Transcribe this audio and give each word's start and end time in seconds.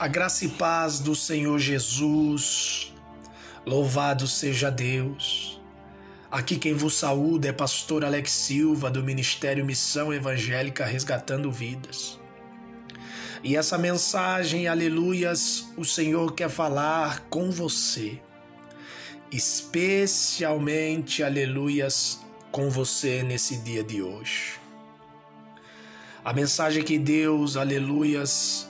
A 0.00 0.08
graça 0.08 0.46
e 0.46 0.48
paz 0.48 0.98
do 0.98 1.14
Senhor 1.14 1.58
Jesus. 1.58 2.90
Louvado 3.66 4.26
seja 4.26 4.70
Deus. 4.70 5.60
Aqui 6.30 6.56
quem 6.56 6.72
vos 6.72 6.94
saúda 6.94 7.48
é 7.48 7.52
pastor 7.52 8.02
Alex 8.02 8.32
Silva 8.32 8.90
do 8.90 9.04
Ministério 9.04 9.62
Missão 9.62 10.10
Evangélica 10.10 10.86
Resgatando 10.86 11.52
Vidas. 11.52 12.18
E 13.44 13.54
essa 13.54 13.76
mensagem, 13.76 14.68
aleluias, 14.68 15.68
o 15.76 15.84
Senhor 15.84 16.32
quer 16.32 16.48
falar 16.48 17.20
com 17.28 17.50
você. 17.50 18.18
Especialmente, 19.30 21.22
aleluias, 21.22 22.18
com 22.50 22.70
você 22.70 23.22
nesse 23.22 23.58
dia 23.58 23.84
de 23.84 24.00
hoje. 24.00 24.58
A 26.24 26.32
mensagem 26.32 26.82
que 26.82 26.98
Deus, 26.98 27.54
aleluias, 27.58 28.69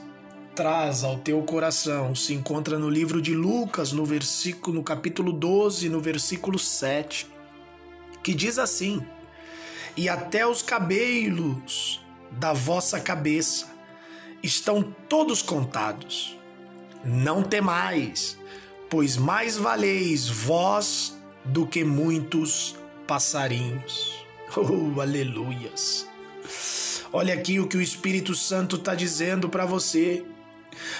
traz 0.55 1.03
ao 1.03 1.17
teu 1.17 1.41
coração 1.43 2.13
se 2.13 2.33
encontra 2.33 2.77
no 2.77 2.89
livro 2.89 3.21
de 3.21 3.33
Lucas, 3.33 3.91
no 3.91 4.05
versículo 4.05 4.77
no 4.77 4.83
capítulo 4.83 5.31
12, 5.31 5.89
no 5.89 5.99
versículo 5.99 6.59
7, 6.59 7.27
que 8.23 8.33
diz 8.33 8.57
assim: 8.57 9.01
E 9.95 10.09
até 10.09 10.45
os 10.45 10.61
cabelos 10.61 12.01
da 12.31 12.53
vossa 12.53 12.99
cabeça 12.99 13.67
estão 14.43 14.83
todos 15.07 15.41
contados. 15.41 16.37
Não 17.03 17.41
temais, 17.41 18.37
pois 18.89 19.17
mais 19.17 19.57
valeis 19.57 20.27
vós 20.27 21.17
do 21.43 21.65
que 21.65 21.83
muitos 21.83 22.75
passarinhos. 23.07 24.19
Oh, 24.53 24.99
aleluias! 24.99 26.05
Olha 27.13 27.33
aqui 27.33 27.57
o 27.57 27.67
que 27.69 27.77
o 27.77 27.81
Espírito 27.81 28.35
Santo 28.35 28.75
está 28.75 28.93
dizendo 28.93 29.47
para 29.47 29.65
você 29.65 30.25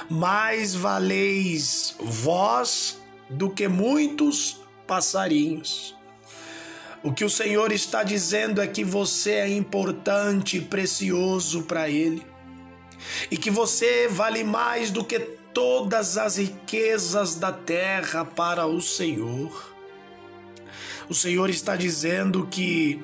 mais 0.10 0.74
valeis 0.74 1.96
vós 2.00 3.00
do 3.30 3.50
que 3.50 3.68
muitos 3.68 4.62
passarinhos. 4.86 5.96
O 7.04 7.12
que 7.12 7.26
o 7.26 7.30
Senhor 7.30 7.72
está 7.72 8.04
dizendo 8.04 8.62
é 8.62 8.68
que 8.68 8.84
você 8.84 9.32
é 9.32 9.50
importante 9.50 10.58
e 10.58 10.62
precioso 10.62 11.64
para 11.64 11.90
Ele, 11.90 12.24
e 13.32 13.38
que 13.38 13.50
você 13.50 14.08
vale 14.08 14.44
mais 14.44 14.92
do 14.92 15.04
que 15.04 15.20
todas 15.20 16.18
as 16.18 16.38
riquezas 16.38 17.36
da 17.36 17.52
terra 17.52 18.24
para 18.24 18.68
o 18.68 18.80
Senhor. 18.82 19.74
O 21.10 21.14
Senhor 21.14 21.50
está 21.50 21.76
dizendo 21.76 22.48
que 22.48 23.04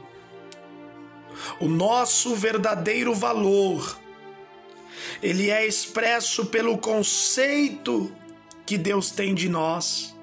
o 1.59 1.67
nosso 1.67 2.35
verdadeiro 2.35 3.13
valor 3.13 3.97
ele 5.21 5.49
é 5.49 5.65
expresso 5.65 6.45
pelo 6.45 6.77
conceito 6.77 8.13
que 8.65 8.77
Deus 8.77 9.11
tem 9.11 9.33
de 9.33 9.49
nós 9.49 10.15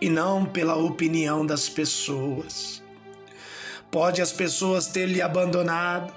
e 0.00 0.08
não 0.08 0.44
pela 0.44 0.76
opinião 0.76 1.46
das 1.46 1.68
pessoas. 1.68 2.82
Pode 3.90 4.20
as 4.20 4.32
pessoas 4.32 4.86
ter 4.88 5.06
lhe 5.06 5.22
abandonado, 5.22 6.12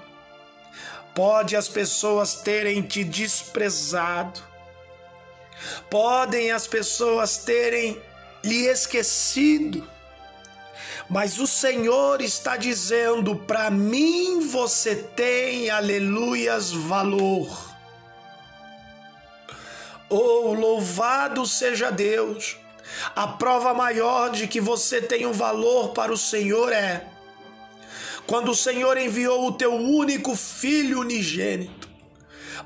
pode 1.14 1.54
as 1.54 1.68
pessoas 1.68 2.34
terem 2.34 2.82
te 2.82 3.04
desprezado, 3.04 4.40
podem 5.88 6.50
as 6.50 6.66
pessoas 6.66 7.38
terem 7.38 8.00
lhe 8.44 8.66
esquecido, 8.66 9.88
mas 11.08 11.38
o 11.38 11.46
Senhor 11.46 12.20
está 12.20 12.56
dizendo: 12.56 13.34
para 13.34 13.70
mim 13.70 14.46
você 14.46 14.94
tem, 14.94 15.70
aleluias, 15.70 16.70
valor. 16.70 17.74
Oh, 20.10 20.52
louvado 20.54 21.46
seja 21.46 21.90
Deus! 21.90 22.56
A 23.14 23.26
prova 23.26 23.74
maior 23.74 24.30
de 24.30 24.46
que 24.46 24.60
você 24.60 25.00
tem 25.00 25.26
um 25.26 25.32
valor 25.32 25.90
para 25.90 26.12
o 26.12 26.16
Senhor 26.16 26.72
é 26.72 27.06
quando 28.26 28.50
o 28.50 28.54
Senhor 28.54 28.96
enviou 28.98 29.46
o 29.46 29.52
teu 29.52 29.74
único 29.74 30.34
filho 30.36 31.00
unigênito 31.00 31.88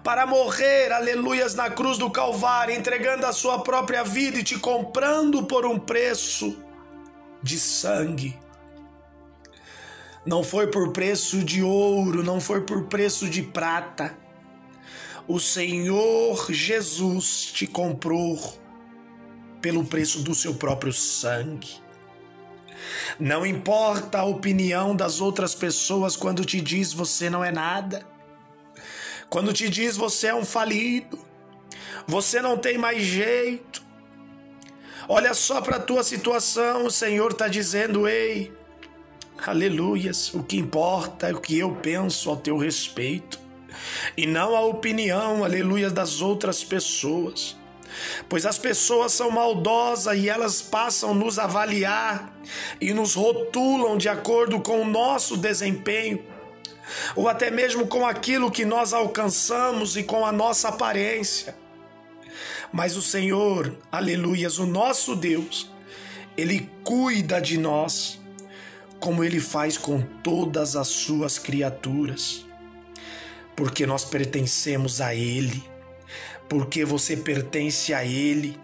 para 0.02 0.26
morrer, 0.26 0.91
aleluias, 0.91 1.54
na 1.54 1.70
cruz 1.70 1.98
do 1.98 2.10
Calvário, 2.10 2.75
entregando 2.75 3.25
a 3.26 3.32
sua 3.32 3.60
própria 3.60 4.02
vida 4.02 4.38
e 4.38 4.42
te 4.42 4.58
comprando 4.58 5.44
por 5.44 5.64
um 5.64 5.78
preço 5.78 6.60
de 7.42 7.58
sangue. 7.58 8.38
Não 10.25 10.44
foi 10.44 10.69
por 10.69 10.92
preço 10.92 11.42
de 11.42 11.62
ouro, 11.62 12.22
não 12.22 12.41
foi 12.41 12.60
por 12.60 12.84
preço 12.84 13.28
de 13.28 13.42
prata, 13.42 14.16
o 15.26 15.38
Senhor 15.38 16.52
Jesus 16.52 17.50
te 17.52 17.66
comprou 17.66 18.38
pelo 19.60 19.84
preço 19.84 20.20
do 20.20 20.34
seu 20.34 20.54
próprio 20.54 20.92
sangue. 20.92 21.81
Não 23.19 23.47
importa 23.47 24.19
a 24.19 24.25
opinião 24.25 24.97
das 24.97 25.20
outras 25.20 25.54
pessoas 25.54 26.16
quando 26.16 26.44
te 26.44 26.60
diz 26.60 26.92
você 26.92 27.31
não 27.31 27.44
é 27.44 27.52
nada, 27.52 28.04
quando 29.31 29.52
te 29.52 29.69
diz 29.69 29.97
você 29.97 30.26
é 30.26 30.34
um 30.34 30.44
falido, 30.44 31.19
você 32.06 32.42
não 32.42 32.58
tem 32.58 32.76
mais 32.76 33.02
jeito. 33.02 33.82
Olha 35.08 35.34
só 35.34 35.60
para 35.60 35.76
a 35.76 35.80
tua 35.80 36.02
situação, 36.02 36.86
o 36.86 36.90
Senhor 36.90 37.32
está 37.32 37.48
dizendo: 37.48 38.08
ei, 38.08 38.52
aleluias, 39.44 40.32
o 40.34 40.42
que 40.42 40.56
importa 40.56 41.28
é 41.28 41.32
o 41.32 41.40
que 41.40 41.58
eu 41.58 41.74
penso 41.76 42.30
ao 42.30 42.36
teu 42.36 42.56
respeito 42.56 43.42
e 44.16 44.26
não 44.26 44.54
a 44.54 44.60
opinião, 44.60 45.44
aleluia, 45.44 45.90
das 45.90 46.20
outras 46.20 46.62
pessoas. 46.62 47.56
Pois 48.28 48.46
as 48.46 48.58
pessoas 48.58 49.12
são 49.12 49.30
maldosas 49.30 50.18
e 50.18 50.28
elas 50.28 50.62
passam 50.62 51.14
nos 51.14 51.38
avaliar 51.38 52.34
e 52.80 52.92
nos 52.92 53.14
rotulam 53.14 53.98
de 53.98 54.08
acordo 54.08 54.60
com 54.60 54.80
o 54.80 54.86
nosso 54.86 55.36
desempenho, 55.36 56.24
ou 57.14 57.28
até 57.28 57.50
mesmo 57.50 57.86
com 57.86 58.06
aquilo 58.06 58.50
que 58.50 58.64
nós 58.64 58.92
alcançamos 58.92 59.96
e 59.96 60.02
com 60.02 60.24
a 60.24 60.32
nossa 60.32 60.69
aparência. 60.69 61.62
Mas 62.72 62.97
o 62.97 63.03
Senhor, 63.03 63.77
aleluias, 63.91 64.59
o 64.59 64.66
nosso 64.66 65.15
Deus, 65.15 65.71
Ele 66.37 66.71
cuida 66.83 67.41
de 67.41 67.59
nós, 67.59 68.21
como 68.99 69.22
Ele 69.22 69.41
faz 69.41 69.77
com 69.77 70.00
todas 70.22 70.75
as 70.75 70.88
suas 70.88 71.38
criaturas 71.38 72.47
porque 73.56 73.87
nós 73.87 74.05
pertencemos 74.05 75.00
a 75.00 75.15
Ele, 75.15 75.62
porque 76.49 76.84
você 76.84 77.16
pertence 77.16 77.93
a 77.93 78.05
Ele, 78.05 78.59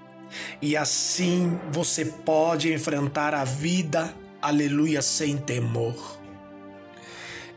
e 0.61 0.77
assim 0.77 1.59
você 1.71 2.05
pode 2.05 2.73
enfrentar 2.73 3.35
a 3.35 3.45
vida, 3.45 4.15
aleluia, 4.41 5.01
sem 5.03 5.37
temor. 5.37 6.19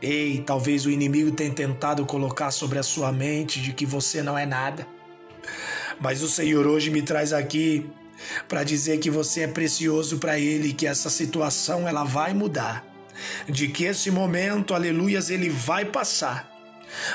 Ei, 0.00 0.42
talvez 0.44 0.84
o 0.84 0.90
inimigo 0.90 1.30
tenha 1.30 1.52
tentado 1.52 2.04
colocar 2.04 2.50
sobre 2.50 2.78
a 2.78 2.82
sua 2.82 3.12
mente 3.12 3.60
de 3.60 3.72
que 3.72 3.86
você 3.86 4.22
não 4.22 4.36
é 4.36 4.44
nada, 4.44 4.86
mas 6.02 6.20
o 6.20 6.28
Senhor 6.28 6.66
hoje 6.66 6.90
me 6.90 7.00
traz 7.00 7.32
aqui 7.32 7.88
para 8.48 8.64
dizer 8.64 8.98
que 8.98 9.08
você 9.08 9.42
é 9.42 9.46
precioso 9.46 10.18
para 10.18 10.38
Ele 10.38 10.72
que 10.72 10.84
essa 10.84 11.08
situação 11.08 11.88
ela 11.88 12.02
vai 12.02 12.34
mudar, 12.34 12.84
de 13.48 13.68
que 13.68 13.84
esse 13.84 14.10
momento, 14.10 14.74
aleluias, 14.74 15.30
ele 15.30 15.48
vai 15.48 15.84
passar. 15.84 16.50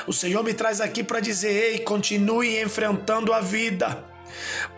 O 0.06 0.12
Senhor 0.12 0.42
me 0.42 0.54
traz 0.54 0.80
aqui 0.80 1.04
para 1.04 1.20
dizer: 1.20 1.50
ei, 1.50 1.78
continue 1.80 2.60
enfrentando 2.60 3.32
a 3.32 3.40
vida, 3.40 4.04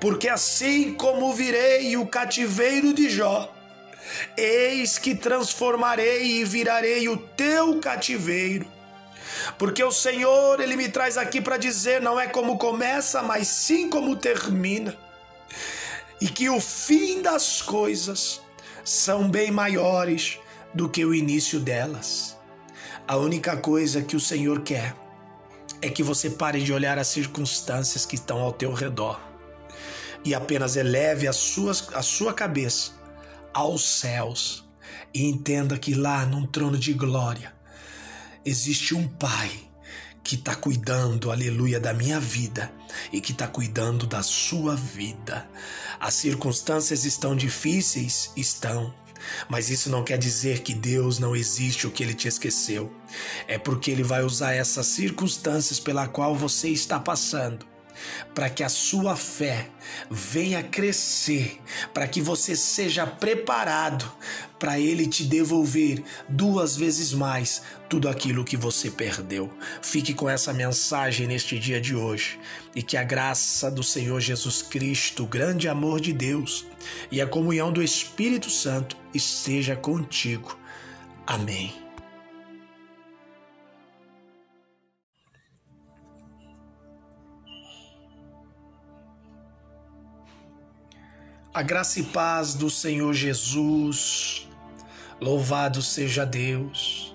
porque 0.01 0.29
assim 0.29 0.93
como 0.95 1.33
virei 1.33 1.97
o 1.97 2.05
cativeiro 2.05 2.93
de 2.93 3.09
Jó, 3.09 3.55
eis 4.37 4.99
que 4.99 5.15
transformarei 5.15 6.41
e 6.41 6.45
virarei 6.45 7.09
o 7.09 7.17
teu 7.17 7.79
cativeiro. 7.79 8.80
Porque 9.59 9.83
o 9.83 9.93
Senhor, 9.93 10.61
ele 10.61 10.77
me 10.77 10.89
traz 10.89 11.17
aqui 11.17 11.41
para 11.41 11.57
dizer: 11.57 12.01
não 12.01 12.19
é 12.19 12.27
como 12.27 12.59
começa, 12.59 13.23
mas 13.23 13.49
sim 13.49 13.89
como 13.89 14.17
termina. 14.17 14.97
E 16.21 16.29
que 16.29 16.49
o 16.49 16.61
fim 16.61 17.23
das 17.23 17.63
coisas 17.63 18.41
são 18.85 19.31
bem 19.31 19.51
maiores 19.51 20.39
do 20.75 20.89
que 20.89 21.05
o 21.05 21.15
início 21.15 21.61
delas. 21.61 22.39
A 23.07 23.17
única 23.17 23.57
coisa 23.57 24.03
que 24.03 24.17
o 24.17 24.21
Senhor 24.21 24.61
quer 24.63 24.95
é 25.83 25.89
que 25.89 26.03
você 26.03 26.31
pare 26.31 26.63
de 26.63 26.73
olhar 26.73 26.99
as 26.99 27.09
circunstâncias 27.09 28.05
que 28.05 28.15
estão 28.15 28.41
ao 28.41 28.53
teu 28.53 28.73
redor 28.73 29.21
e 30.25 30.35
apenas 30.35 30.77
eleve 30.77 31.27
a 31.27 31.33
sua, 31.33 31.73
a 31.95 32.03
sua 32.03 32.33
cabeça 32.33 32.93
aos 33.53 33.83
céus 33.83 34.69
e 35.13 35.25
entenda 35.25 35.79
que 35.79 35.95
lá, 35.95 36.25
num 36.27 36.47
trono 36.47 36.79
de 36.79 36.93
glória, 36.93 37.53
existe 38.45 38.95
um 38.95 39.07
Pai 39.07 39.51
que 40.23 40.35
está 40.35 40.55
cuidando, 40.55 41.31
aleluia, 41.31 41.81
da 41.81 41.95
minha 41.95 42.21
vida 42.21 42.73
e 43.13 43.21
que 43.21 43.33
está 43.33 43.49
cuidando 43.49 44.07
da 44.07 44.23
sua 44.23 44.77
vida. 44.77 45.49
As 45.99 46.15
circunstâncias 46.15 47.05
estão 47.05 47.35
difíceis? 47.35 48.31
Estão. 48.37 48.95
Mas 49.49 49.71
isso 49.71 49.91
não 49.91 50.05
quer 50.05 50.19
dizer 50.19 50.61
que 50.61 50.75
Deus 50.75 51.19
não 51.19 51.35
existe 51.37 51.87
ou 51.87 51.93
que 51.93 52.03
ele 52.03 52.15
te 52.15 52.29
esqueceu. 52.29 52.95
É 53.47 53.59
porque 53.59 53.91
ele 53.91 54.03
vai 54.03 54.23
usar 54.23 54.53
essas 54.53 54.87
circunstâncias 54.87 55.81
pela 55.81 56.09
qual 56.09 56.35
você 56.35 56.69
está 56.69 56.99
passando 56.99 57.71
para 58.35 58.49
que 58.49 58.63
a 58.63 58.69
sua 58.69 59.17
fé 59.17 59.69
venha 60.11 60.63
crescer, 60.63 61.61
para 61.93 62.07
que 62.07 62.21
você 62.21 62.57
seja 62.57 63.07
preparado 63.07 64.11
para 64.59 64.79
Ele 64.79 65.07
te 65.07 65.25
devolver 65.25 66.03
duas 66.29 66.77
vezes 66.77 67.13
mais 67.13 67.63
tudo 67.89 68.09
aquilo 68.09 68.45
que 68.45 68.57
você 68.57 68.91
perdeu. 68.91 69.51
Fique 69.83 70.13
com 70.13 70.29
essa 70.29 70.53
mensagem 70.53 71.27
neste 71.27 71.59
dia 71.59 71.81
de 71.81 71.97
hoje 71.97 72.39
e 72.75 72.83
que 72.83 72.97
a 72.97 73.03
graça 73.03 73.71
do 73.71 73.83
Senhor 73.83 74.21
Jesus 74.21 74.63
Cristo, 74.63 75.25
o 75.25 75.27
grande 75.27 75.69
amor 75.69 76.01
de 76.01 76.13
Deus 76.13 76.67
e 77.11 77.21
a 77.21 77.27
comunhão 77.27 77.73
do 77.73 77.83
Espírito 77.83 78.51
Santo 78.51 78.97
esteja 79.15 79.75
contigo. 79.75 80.57
Amém. 81.27 81.80
A 91.61 91.63
graça 91.63 92.01
e 92.01 92.05
paz 92.05 92.55
do 92.55 92.71
Senhor 92.71 93.13
Jesus, 93.13 94.49
louvado 95.21 95.83
seja 95.83 96.25
Deus. 96.25 97.15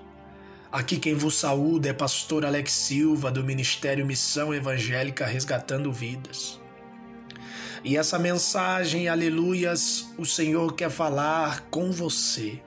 Aqui 0.70 1.00
quem 1.00 1.16
vos 1.16 1.34
saúda 1.34 1.88
é 1.88 1.92
pastor 1.92 2.44
Alex 2.44 2.70
Silva, 2.70 3.32
do 3.32 3.42
Ministério 3.42 4.06
Missão 4.06 4.54
Evangélica 4.54 5.26
Resgatando 5.26 5.92
Vidas. 5.92 6.60
E 7.82 7.96
essa 7.96 8.20
mensagem, 8.20 9.08
aleluias, 9.08 10.14
o 10.16 10.24
Senhor 10.24 10.74
quer 10.74 10.90
falar 10.90 11.62
com 11.62 11.90
você, 11.90 12.62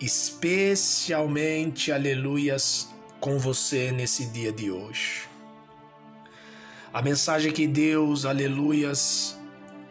especialmente, 0.00 1.92
aleluias, 1.92 2.88
com 3.20 3.38
você 3.38 3.92
nesse 3.92 4.26
dia 4.26 4.50
de 4.50 4.72
hoje. 4.72 5.28
A 6.92 7.00
mensagem 7.00 7.52
que 7.52 7.64
Deus, 7.64 8.24
aleluias, 8.24 9.38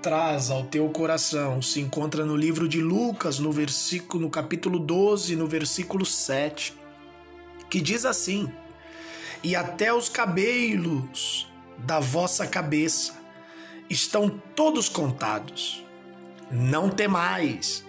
traz 0.04 0.52
ao 0.52 0.66
teu 0.66 0.90
coração 0.90 1.62
se 1.62 1.80
encontra 1.80 2.26
no 2.26 2.36
livro 2.36 2.68
de 2.68 2.82
Lucas, 2.82 3.40
no 3.40 3.54
versículo 3.54 4.26
no 4.26 4.30
capítulo 4.30 4.78
12, 4.78 5.34
no 5.38 5.48
versículo 5.48 6.06
7, 6.06 6.74
que 7.70 7.80
diz 7.80 8.04
assim: 8.04 8.52
E 9.42 9.56
até 9.56 9.94
os 9.94 10.10
cabelos 10.10 11.48
da 11.78 12.02
vossa 12.02 12.46
cabeça 12.46 13.14
estão 13.90 14.30
todos 14.54 14.90
contados. 14.90 15.82
Não 16.52 16.90
temais, 16.90 17.86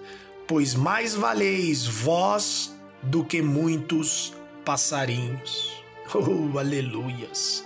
pois 0.46 0.72
mais 0.72 1.16
valeis 1.16 1.84
vós 1.84 2.72
do 3.02 3.24
que 3.24 3.42
muitos 3.42 4.32
passarinhos. 4.64 5.74
Oh, 6.14 6.58
aleluias! 6.58 7.64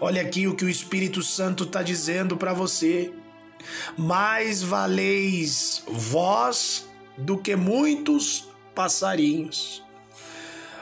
Olha 0.00 0.22
aqui 0.22 0.46
o 0.46 0.54
que 0.54 0.64
o 0.64 0.68
Espírito 0.68 1.20
Santo 1.20 1.64
está 1.64 1.82
dizendo 1.82 2.36
para 2.36 2.52
você 2.52 3.12
mais 3.96 4.62
valeis 4.62 5.82
vós 5.86 6.86
do 7.16 7.38
que 7.38 7.56
muitos 7.56 8.48
passarinhos. 8.74 9.82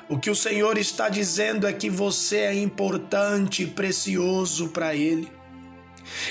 O 0.09 0.19
que 0.19 0.31
o 0.31 0.37
Senhor 0.37 0.77
está 0.77 1.09
dizendo 1.09 1.67
é 1.67 1.73
que 1.73 1.89
você 1.89 2.39
é 2.39 2.55
importante 2.55 3.63
e 3.63 3.67
precioso 3.67 4.69
para 4.69 4.95
Ele, 4.95 5.31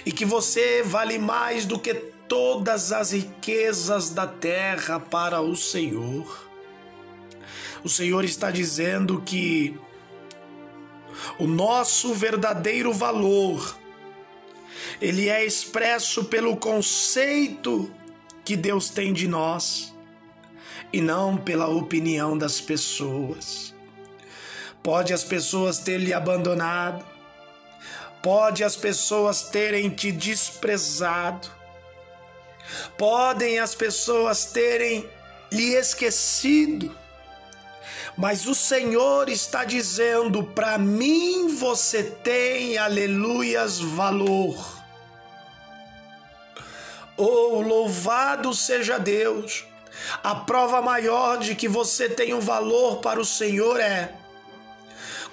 e 0.06 0.12
que 0.12 0.26
você 0.26 0.84
vale 0.84 1.18
mais 1.18 1.66
do 1.66 1.80
que 1.80 1.94
todas 1.94 2.92
as 2.92 3.12
riquezas 3.12 4.10
da 4.10 4.28
terra 4.28 5.00
para 5.00 5.42
o 5.42 5.56
Senhor. 5.56 6.50
O 7.84 7.90
Senhor 7.90 8.24
está 8.24 8.52
dizendo 8.52 9.22
que 9.22 9.78
o 11.40 11.48
nosso 11.48 12.14
verdadeiro 12.14 12.94
valor 12.94 13.78
ele 15.00 15.30
é 15.30 15.46
expresso 15.46 16.26
pelo 16.26 16.58
conceito 16.58 17.92
que 18.44 18.56
Deus 18.56 18.90
tem 18.90 19.14
de 19.14 19.28
nós 19.28 19.94
e 20.92 21.02
não 21.02 21.38
pela 21.38 21.68
opinião 21.68 22.38
das 22.38 22.60
pessoas. 22.60 23.74
Pode 24.84 25.14
as 25.14 25.24
pessoas 25.24 25.78
ter 25.78 26.00
lhe 26.00 26.14
abandonado, 26.14 27.06
pode 28.22 28.64
as 28.64 28.76
pessoas 28.76 29.44
terem 29.44 29.90
te 29.90 30.12
desprezado, 30.12 31.48
podem 32.98 33.60
as 33.60 33.76
pessoas 33.76 34.46
terem 34.46 35.08
lhe 35.52 35.76
esquecido, 35.76 36.96
mas 38.18 38.48
o 38.48 38.56
Senhor 38.56 39.30
está 39.30 39.64
dizendo: 39.64 40.44
para 40.44 40.78
mim 40.78 41.56
você 41.56 42.04
tem, 42.04 42.78
aleluias, 42.78 43.80
valor. 43.80 44.81
Oh, 47.18 47.62
louvado 47.62 48.54
seja 48.54 48.98
Deus! 48.98 49.66
A 50.24 50.36
prova 50.36 50.82
maior 50.82 51.38
de 51.38 51.56
que 51.56 51.68
você 51.68 52.10
tem 52.10 52.34
um 52.34 52.40
valor 52.40 52.98
para 52.98 53.20
o 53.20 53.26
Senhor 53.26 53.80
é 53.80 54.16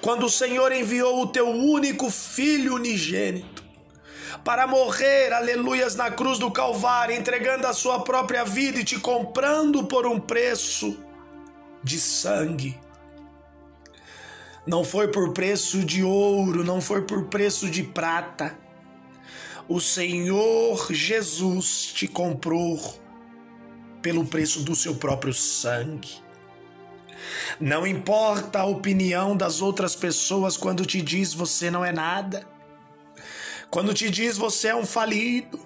quando 0.00 0.26
o 0.26 0.30
Senhor 0.30 0.70
enviou 0.72 1.22
o 1.22 1.26
teu 1.26 1.48
único 1.48 2.10
filho 2.10 2.74
unigênito 2.74 3.64
para 4.44 4.66
morrer, 4.66 5.32
aleluias, 5.32 5.96
na 5.96 6.10
cruz 6.10 6.38
do 6.38 6.50
Calvário, 6.50 7.14
entregando 7.14 7.66
a 7.66 7.72
sua 7.72 8.00
própria 8.00 8.44
vida 8.44 8.80
e 8.80 8.84
te 8.84 8.98
comprando 8.98 9.84
por 9.84 10.06
um 10.06 10.20
preço 10.20 10.96
de 11.82 11.98
sangue. 11.98 12.78
Não 14.66 14.84
foi 14.84 15.08
por 15.08 15.32
preço 15.32 15.84
de 15.84 16.02
ouro, 16.02 16.62
não 16.62 16.80
foi 16.80 17.02
por 17.02 17.24
preço 17.24 17.68
de 17.70 17.82
prata 17.82 18.56
o 19.68 19.80
Senhor 19.80 20.90
Jesus 20.90 21.92
te 21.92 22.08
comprou 22.08 22.98
pelo 24.00 24.24
preço 24.24 24.62
do 24.62 24.74
seu 24.74 24.94
próprio 24.94 25.34
sangue. 25.34 26.22
Não 27.60 27.86
importa 27.86 28.60
a 28.60 28.64
opinião 28.64 29.36
das 29.36 29.60
outras 29.60 29.94
pessoas 29.94 30.56
quando 30.56 30.86
te 30.86 31.02
diz 31.02 31.34
você 31.34 31.70
não 31.70 31.84
é 31.84 31.92
nada. 31.92 32.48
Quando 33.68 33.92
te 33.92 34.08
diz 34.08 34.38
você 34.38 34.68
é 34.68 34.74
um 34.74 34.86
falido. 34.86 35.60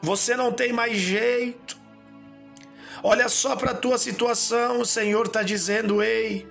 Você 0.00 0.34
não 0.34 0.50
tem 0.50 0.72
mais 0.72 0.98
jeito. 0.98 1.80
Olha 3.04 3.28
só 3.28 3.54
para 3.54 3.70
a 3.70 3.74
tua 3.74 3.98
situação, 3.98 4.80
o 4.80 4.86
Senhor 4.86 5.26
está 5.26 5.44
dizendo: 5.44 6.02
ei, 6.02 6.48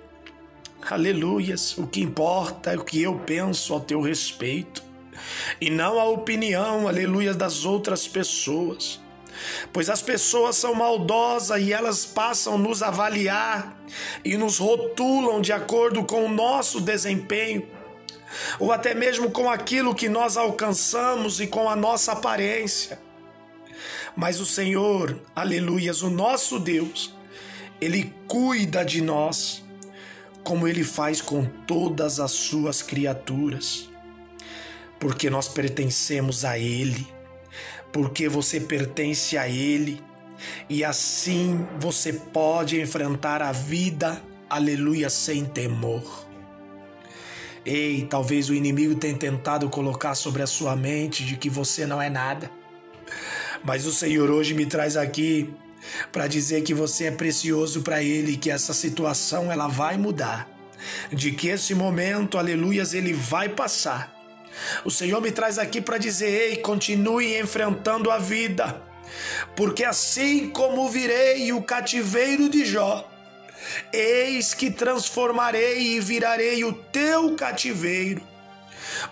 aleluias, 0.90 1.78
o 1.78 1.86
que 1.86 2.02
importa 2.02 2.72
é 2.72 2.78
o 2.78 2.84
que 2.86 3.02
eu 3.02 3.20
penso 3.20 3.74
ao 3.74 3.82
teu 3.82 4.00
respeito 4.00 4.91
e 5.60 5.70
não 5.70 6.00
a 6.00 6.06
opinião, 6.06 6.88
aleluia, 6.88 7.34
das 7.34 7.66
outras 7.66 8.08
pessoas. 8.08 9.00
Pois 9.72 9.90
as 9.90 10.02
pessoas 10.02 10.56
são 10.56 10.74
maldosas 10.74 11.62
e 11.62 11.74
elas 11.74 12.06
passam 12.06 12.58
nos 12.58 12.82
avaliar 12.82 13.76
e 14.24 14.38
nos 14.38 14.58
rotulam 14.58 15.42
de 15.42 15.52
acordo 15.52 16.04
com 16.04 16.26
o 16.26 16.30
nosso 16.30 16.80
desempenho, 16.80 17.68
ou 18.60 18.72
até 18.72 18.94
mesmo 18.94 19.32
com 19.32 19.50
aquilo 19.50 19.96
que 19.96 20.08
nós 20.08 20.38
alcançamos 20.38 21.40
e 21.40 21.48
com 21.48 21.70
a 21.70 21.76
nossa 21.76 22.12
aparência. 22.12 23.00
Mas 24.16 24.40
o 24.40 24.46
Senhor, 24.46 25.20
aleluias, 25.36 26.02
o 26.02 26.10
nosso 26.10 26.60
Deus, 26.60 27.14
Ele 27.80 28.14
cuida 28.28 28.84
de 28.84 29.02
nós, 29.02 29.64
como 30.44 30.68
Ele 30.68 30.84
faz 30.84 31.22
com 31.22 31.46
todas 31.66 32.20
as 32.20 32.32
suas 32.32 32.82
criaturas 32.82 33.91
porque 35.02 35.32
nós 35.32 35.48
pertencemos 35.48 36.46
a 36.46 36.60
Ele, 36.60 37.08
porque 37.92 38.30
você 38.30 38.60
pertence 38.60 39.36
a 39.36 39.50
Ele, 39.50 40.00
e 40.70 40.84
assim 40.86 41.66
você 41.80 42.14
pode 42.14 42.80
enfrentar 42.80 43.42
a 43.42 43.52
vida, 43.52 44.22
aleluia, 44.48 45.10
sem 45.10 45.44
temor. 45.44 46.28
Ei, 47.66 48.06
talvez 48.08 48.48
o 48.48 48.54
inimigo 48.54 48.94
tenha 48.94 49.18
tentado 49.18 49.68
colocar 49.70 50.14
sobre 50.14 50.44
a 50.44 50.48
sua 50.48 50.76
mente 50.76 51.26
de 51.26 51.36
que 51.36 51.50
você 51.50 51.88
não 51.88 52.00
é 52.00 52.10
nada, 52.10 52.52
mas 53.64 53.88
o 53.88 53.92
Senhor 53.92 54.30
hoje 54.30 54.54
me 54.54 54.68
traz 54.68 54.96
aqui 54.96 55.52
para 56.12 56.28
dizer 56.28 56.62
que 56.62 56.76
você 56.76 57.06
é 57.06 57.12
precioso 57.12 57.82
para 57.82 58.04
Ele, 58.04 58.38
que 58.38 58.52
essa 58.52 58.72
situação 58.72 59.52
ela 59.52 59.68
vai 59.68 59.98
mudar, 59.98 60.48
de 61.12 61.32
que 61.32 61.48
esse 61.48 61.74
momento, 61.74 62.38
aleluias, 62.38 62.94
ele 62.94 63.14
vai 63.14 63.50
passar 63.50 64.21
o 64.84 64.92
Senhor 64.92 65.22
me 65.22 65.32
traz 65.32 65.58
aqui 65.58 65.82
para 65.82 65.98
dizer: 65.98 66.30
ei, 66.30 66.58
continue 66.58 67.38
enfrentando 67.40 68.12
a 68.12 68.18
vida, 68.18 68.82
porque 69.56 69.84
assim 69.84 70.50
como 70.50 70.90
virei 70.90 71.52
o 71.54 71.62
cativeiro 71.62 72.50
de 72.50 72.66
Jó, 72.66 73.10
eis 73.94 74.54
que 74.54 74.72
transformarei 74.72 75.96
e 75.96 76.00
virarei 76.00 76.64
o 76.64 76.74
teu 76.74 77.36
cativeiro. 77.36 78.22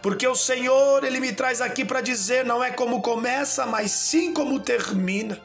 Porque 0.02 0.28
o 0.28 0.36
Senhor, 0.36 1.04
ele 1.04 1.20
me 1.20 1.32
traz 1.32 1.62
aqui 1.62 1.86
para 1.86 2.02
dizer: 2.02 2.46
não 2.46 2.64
é 2.64 2.72
como 2.72 3.02
começa, 3.02 3.66
mas 3.66 3.92
sim 3.92 4.34
como 4.34 4.60
termina. 4.60 5.40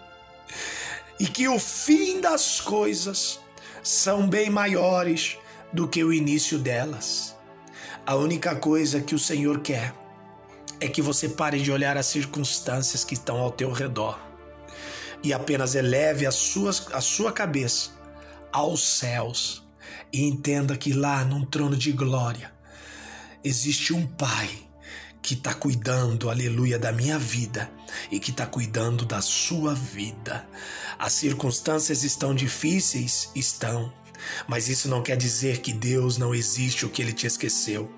E 1.19 1.27
que 1.27 1.47
o 1.47 1.59
fim 1.59 2.21
das 2.21 2.61
coisas 2.61 3.41
são 3.83 4.29
bem 4.29 4.51
maiores 4.51 5.39
do 5.73 5.87
que 5.87 6.03
o 6.03 6.13
início 6.13 6.59
delas. 6.59 7.34
A 8.07 8.17
única 8.17 8.55
coisa 8.55 9.01
que 9.01 9.15
o 9.15 9.19
Senhor 9.19 9.61
quer 9.61 9.95
é 10.79 10.87
que 10.87 11.01
você 11.01 11.27
pare 11.27 11.63
de 11.63 11.73
olhar 11.73 11.97
as 11.97 12.05
circunstâncias 12.05 13.03
que 13.03 13.15
estão 13.15 13.39
ao 13.39 13.51
teu 13.51 13.73
redor 13.73 14.21
e 15.23 15.33
apenas 15.33 15.75
eleve 15.75 16.27
a 16.27 16.31
sua, 16.31 16.71
a 16.93 17.01
sua 17.01 17.33
cabeça 17.33 17.93
aos 18.53 18.83
céus 18.83 19.67
e 20.13 20.23
entenda 20.23 20.77
que 20.77 20.93
lá 20.93 21.25
num 21.25 21.47
trono 21.47 21.75
de 21.75 21.93
glória 21.93 22.53
existe 23.43 23.95
um 23.95 24.07
Pai 24.07 24.51
que 25.23 25.33
está 25.33 25.55
cuidando, 25.55 26.29
aleluia, 26.29 26.79
da 26.79 26.93
minha 26.93 27.19
vida 27.19 27.71
e 28.11 28.21
que 28.21 28.31
está 28.31 28.45
cuidando 28.45 29.07
da 29.07 29.23
sua 29.23 29.75
vida. 29.75 30.47
As 30.99 31.15
circunstâncias 31.15 32.05
estão 32.05 32.35
difíceis? 32.35 33.31
Estão. 33.35 33.91
Mas 34.47 34.69
isso 34.69 34.89
não 34.89 35.03
quer 35.03 35.17
dizer 35.17 35.59
que 35.59 35.73
Deus 35.73 36.19
não 36.19 36.35
existe 36.35 36.85
ou 36.85 36.91
que 36.91 37.03
ele 37.03 37.13
te 37.13 37.27
esqueceu. 37.27 37.91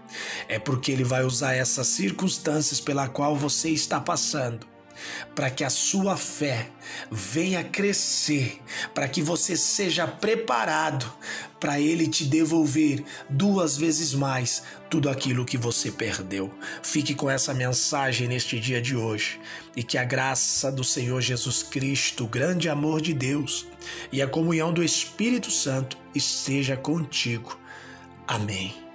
É 0.48 0.58
porque 0.58 0.92
ele 0.92 1.04
vai 1.04 1.24
usar 1.24 1.54
essas 1.54 1.86
circunstâncias 1.88 2.80
pela 2.80 3.08
qual 3.08 3.36
você 3.36 3.70
está 3.70 4.00
passando 4.00 4.75
para 5.34 5.50
que 5.50 5.64
a 5.64 5.70
sua 5.70 6.16
fé 6.16 6.68
venha 7.10 7.62
crescer, 7.64 8.60
para 8.94 9.08
que 9.08 9.22
você 9.22 9.56
seja 9.56 10.06
preparado 10.06 11.10
para 11.58 11.80
Ele 11.80 12.06
te 12.06 12.24
devolver 12.24 13.02
duas 13.28 13.76
vezes 13.76 14.14
mais 14.14 14.62
tudo 14.90 15.08
aquilo 15.08 15.44
que 15.44 15.56
você 15.56 15.90
perdeu. 15.90 16.52
Fique 16.82 17.14
com 17.14 17.30
essa 17.30 17.52
mensagem 17.52 18.28
neste 18.28 18.60
dia 18.60 18.80
de 18.80 18.94
hoje 18.94 19.40
e 19.74 19.82
que 19.82 19.98
a 19.98 20.04
graça 20.04 20.70
do 20.70 20.84
Senhor 20.84 21.20
Jesus 21.20 21.62
Cristo, 21.62 22.24
o 22.24 22.28
grande 22.28 22.68
amor 22.68 23.00
de 23.00 23.12
Deus 23.12 23.66
e 24.12 24.22
a 24.22 24.26
comunhão 24.26 24.72
do 24.72 24.82
Espírito 24.82 25.50
Santo 25.50 25.96
esteja 26.14 26.76
contigo. 26.76 27.58
Amém. 28.26 28.85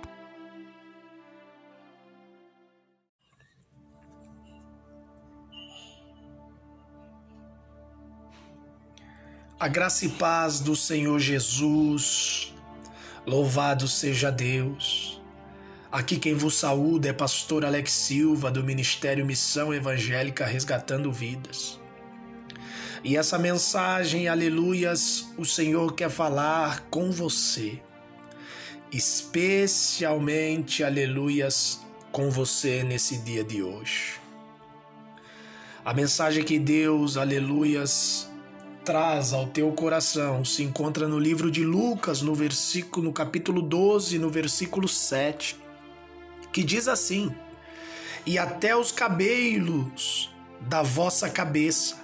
A 9.61 9.67
graça 9.67 10.07
e 10.07 10.09
paz 10.09 10.59
do 10.59 10.75
Senhor 10.75 11.19
Jesus. 11.19 12.51
Louvado 13.27 13.87
seja 13.87 14.31
Deus. 14.31 15.21
Aqui 15.91 16.17
quem 16.17 16.33
vos 16.33 16.55
saúda 16.55 17.09
é 17.09 17.13
pastor 17.13 17.63
Alex 17.63 17.91
Silva 17.91 18.49
do 18.49 18.63
Ministério 18.63 19.23
Missão 19.23 19.71
Evangélica 19.71 20.47
Resgatando 20.47 21.11
Vidas. 21.11 21.79
E 23.03 23.15
essa 23.15 23.37
mensagem, 23.37 24.27
aleluias, 24.27 25.31
o 25.37 25.45
Senhor 25.45 25.93
quer 25.93 26.09
falar 26.09 26.87
com 26.89 27.11
você. 27.11 27.79
Especialmente, 28.91 30.83
aleluias, 30.83 31.79
com 32.11 32.31
você 32.31 32.81
nesse 32.81 33.19
dia 33.19 33.43
de 33.43 33.61
hoje. 33.61 34.19
A 35.85 35.93
mensagem 35.93 36.43
que 36.43 36.57
Deus, 36.57 37.15
aleluias, 37.15 38.30
traz 38.91 39.31
ao 39.31 39.47
teu 39.47 39.71
coração 39.71 40.43
se 40.43 40.63
encontra 40.63 41.07
no 41.07 41.17
livro 41.17 41.49
de 41.49 41.63
Lucas, 41.63 42.21
no 42.21 42.35
versículo 42.35 43.05
no 43.05 43.13
capítulo 43.13 43.61
12, 43.61 44.19
no 44.19 44.29
versículo 44.29 44.85
7, 44.85 45.55
que 46.51 46.61
diz 46.61 46.89
assim: 46.89 47.33
E 48.25 48.37
até 48.37 48.75
os 48.75 48.91
cabelos 48.91 50.29
da 50.59 50.81
vossa 50.81 51.29
cabeça 51.29 52.01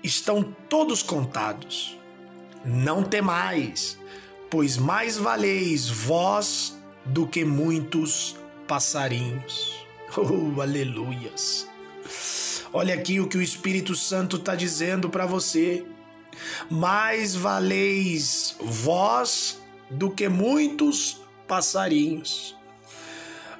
estão 0.00 0.44
todos 0.68 1.02
contados. 1.02 1.98
Não 2.64 3.02
temais, 3.02 3.98
pois 4.48 4.76
mais 4.76 5.16
valeis 5.16 5.88
vós 5.88 6.78
do 7.04 7.26
que 7.26 7.44
muitos 7.44 8.36
passarinhos. 8.68 9.72
Oh, 10.14 10.60
aleluias! 10.60 11.66
Olha 12.70 12.94
aqui 12.94 13.18
o 13.18 13.26
que 13.26 13.38
o 13.38 13.42
Espírito 13.42 13.94
Santo 13.94 14.36
está 14.36 14.54
dizendo 14.54 15.08
para 15.08 15.24
você 15.24 15.86
mais 16.70 17.34
valeis 17.34 18.56
vós 18.60 19.60
do 19.90 20.10
que 20.10 20.28
muitos 20.28 21.20
passarinhos. 21.46 22.56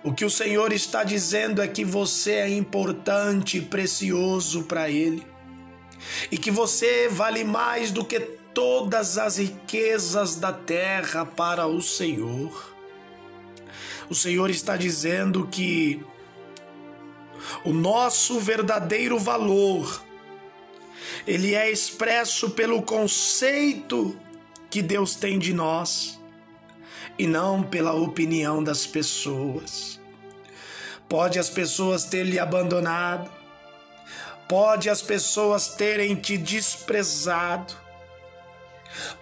O 0.04 0.12
que 0.12 0.24
o 0.24 0.30
Senhor 0.30 0.72
está 0.72 1.04
dizendo 1.04 1.62
é 1.62 1.68
que 1.68 1.84
você 1.84 2.32
é 2.32 2.48
importante 2.48 3.58
e 3.58 3.62
precioso 3.62 4.64
para 4.64 4.90
Ele, 4.90 5.24
e 6.30 6.36
que 6.36 6.50
você 6.50 7.08
vale 7.08 7.44
mais 7.44 7.92
do 7.92 8.04
que 8.04 8.18
todas 8.18 9.16
as 9.16 9.36
riquezas 9.36 10.36
da 10.36 10.52
terra 10.52 11.24
para 11.24 11.66
o 11.66 11.80
Senhor. 11.80 12.74
O 14.10 14.14
Senhor 14.14 14.50
está 14.50 14.76
dizendo 14.76 15.46
que 15.46 16.04
o 17.64 17.72
nosso 17.72 18.40
verdadeiro 18.40 19.18
valor 19.18 20.02
ele 21.26 21.54
é 21.54 21.70
expresso 21.70 22.50
pelo 22.50 22.82
conceito 22.82 24.18
que 24.70 24.82
Deus 24.82 25.14
tem 25.14 25.38
de 25.38 25.52
nós 25.52 26.18
e 27.18 27.26
não 27.26 27.62
pela 27.62 27.92
opinião 27.92 28.62
das 28.62 28.86
pessoas. 28.86 30.00
Pode 31.08 31.38
as 31.38 31.50
pessoas 31.50 32.04
ter 32.04 32.24
lhe 32.24 32.38
abandonado, 32.38 33.30
pode 34.48 34.88
as 34.88 35.02
pessoas 35.02 35.68
terem 35.68 36.16
te 36.16 36.38
desprezado, 36.38 37.74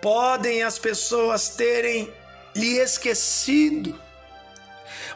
podem 0.00 0.62
as 0.62 0.78
pessoas 0.78 1.50
terem 1.50 2.10
lhe 2.54 2.78
esquecido, 2.78 3.98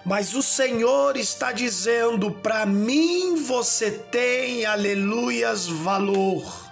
mas 0.05 0.35
o 0.35 0.43
Senhor 0.43 1.17
está 1.17 1.53
dizendo: 1.53 2.31
para 2.31 2.67
mim 2.67 3.37
você 3.37 3.91
tem, 3.91 4.67
aleluias, 4.67 5.67
valor. 5.67 6.64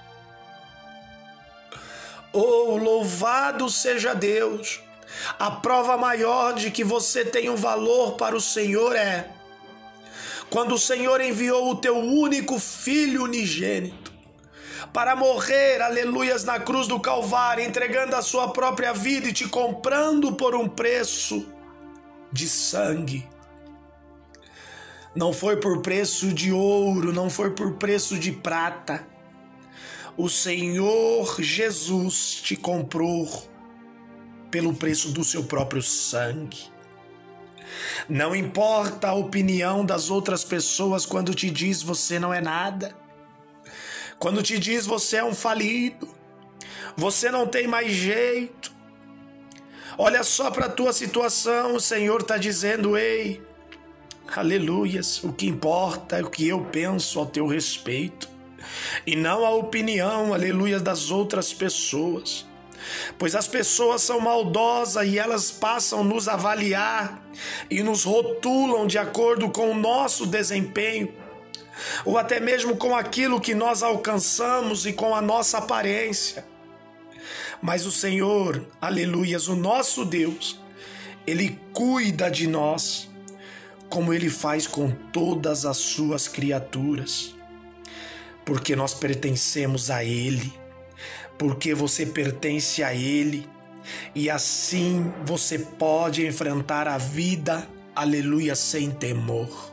Oh, 2.33 2.77
louvado 2.77 3.69
seja 3.69 4.15
Deus! 4.15 4.81
A 5.39 5.51
prova 5.51 5.97
maior 5.97 6.55
de 6.55 6.71
que 6.71 6.83
você 6.83 7.25
tem 7.25 7.51
um 7.51 7.57
valor 7.57 8.13
para 8.13 8.35
o 8.35 8.41
Senhor 8.41 8.97
é 8.97 9.31
quando 10.49 10.75
o 10.75 10.79
Senhor 10.79 11.21
enviou 11.21 11.71
o 11.71 11.77
teu 11.77 11.97
único 11.97 12.59
filho 12.59 13.25
unigênito 13.25 14.13
para 14.93 15.17
morrer, 15.17 15.81
aleluias, 15.81 16.45
na 16.45 16.61
cruz 16.61 16.87
do 16.87 17.01
Calvário, 17.01 17.65
entregando 17.65 18.15
a 18.15 18.23
sua 18.23 18.49
própria 18.49 18.93
vida 18.93 19.29
e 19.29 19.33
te 19.33 19.49
comprando 19.49 20.33
por 20.33 20.55
um 20.55 20.69
preço 20.69 21.47
de 22.31 22.49
sangue. 22.49 23.27
Não 25.15 25.33
foi 25.33 25.57
por 25.57 25.81
preço 25.81 26.33
de 26.33 26.53
ouro, 26.53 27.13
não 27.13 27.31
foi 27.31 27.51
por 27.51 27.75
preço 27.75 28.19
de 28.19 28.33
prata 28.33 29.07
o 30.17 30.29
Senhor 30.29 31.41
Jesus 31.41 32.41
te 32.43 32.55
comprou 32.55 33.51
pelo 34.51 34.75
preço 34.75 35.11
do 35.11 35.25
seu 35.25 35.45
próprio 35.45 35.83
sangue. 35.83 36.71
Não 38.09 38.37
importa 38.37 39.09
a 39.09 39.15
opinião 39.15 39.85
das 39.85 40.11
outras 40.11 40.45
pessoas 40.45 41.07
quando 41.07 41.35
te 41.35 41.51
diz 41.51 41.83
você 41.83 42.19
não 42.19 42.35
é 42.35 42.41
nada, 42.41 42.95
quando 44.19 44.43
te 44.43 44.59
diz 44.59 44.85
você 44.85 45.17
é 45.17 45.25
um 45.25 45.35
falido, 45.35 46.07
você 46.95 47.31
não 47.31 47.47
tem 47.47 47.67
mais 47.67 47.93
jeito. 47.93 48.71
Olha 49.97 50.23
só 50.23 50.51
para 50.51 50.67
a 50.67 50.71
tua 50.71 50.93
situação, 50.93 51.77
o 51.77 51.81
Senhor 51.81 52.21
está 52.21 52.37
dizendo: 52.37 52.97
ei, 52.97 53.43
aleluias, 54.37 55.25
o 55.25 55.33
que 55.33 55.47
importa 55.47 56.19
é 56.19 56.23
o 56.23 56.31
que 56.31 56.47
eu 56.47 56.63
penso 56.67 57.19
ao 57.19 57.27
teu 57.27 57.47
respeito 57.47 58.32
e 59.07 59.17
não 59.17 59.45
a 59.45 59.51
opinião, 59.51 60.33
aleluia, 60.33 60.79
das 60.79 61.11
outras 61.11 61.53
pessoas. 61.53 62.47
Pois 63.19 63.35
as 63.35 63.47
pessoas 63.47 64.03
são 64.03 64.21
maldosas 64.21 65.07
e 65.07 65.19
elas 65.19 65.51
passam 65.51 66.03
nos 66.03 66.29
avaliar 66.29 67.23
e 67.71 67.83
nos 67.83 68.05
rotulam 68.05 68.87
de 68.87 68.99
acordo 68.99 69.51
com 69.51 69.71
o 69.71 69.75
nosso 69.75 70.27
desempenho, 70.27 71.13
ou 72.05 72.19
até 72.19 72.41
mesmo 72.41 72.77
com 72.77 72.95
aquilo 72.95 73.41
que 73.41 73.55
nós 73.55 73.83
alcançamos 73.83 74.87
e 74.87 74.93
com 74.93 75.15
a 75.15 75.23
nossa 75.23 75.59
aparência. 75.59 76.45
Mas 77.61 77.87
o 77.87 77.93
Senhor, 77.93 78.67
aleluias, 78.81 79.47
o 79.47 79.55
nosso 79.55 80.05
Deus, 80.05 80.61
Ele 81.25 81.59
cuida 81.73 82.29
de 82.29 82.49
nós, 82.49 83.09
como 83.89 84.13
Ele 84.13 84.29
faz 84.29 84.67
com 84.67 84.91
todas 85.13 85.65
as 85.65 85.77
suas 85.77 86.27
criaturas 86.27 87.37
porque 88.45 88.75
nós 88.77 88.95
pertencemos 88.95 89.91
a 89.91 90.05
Ele, 90.05 90.53
porque 91.39 91.75
você 91.75 92.07
pertence 92.07 92.83
a 92.83 92.95
Ele, 92.95 93.49
e 94.15 94.31
assim 94.31 95.13
você 95.25 95.59
pode 95.59 96.27
enfrentar 96.27 96.87
a 96.89 96.99
vida, 96.99 97.69
aleluia, 97.95 98.55
sem 98.55 98.91
temor. 98.91 99.73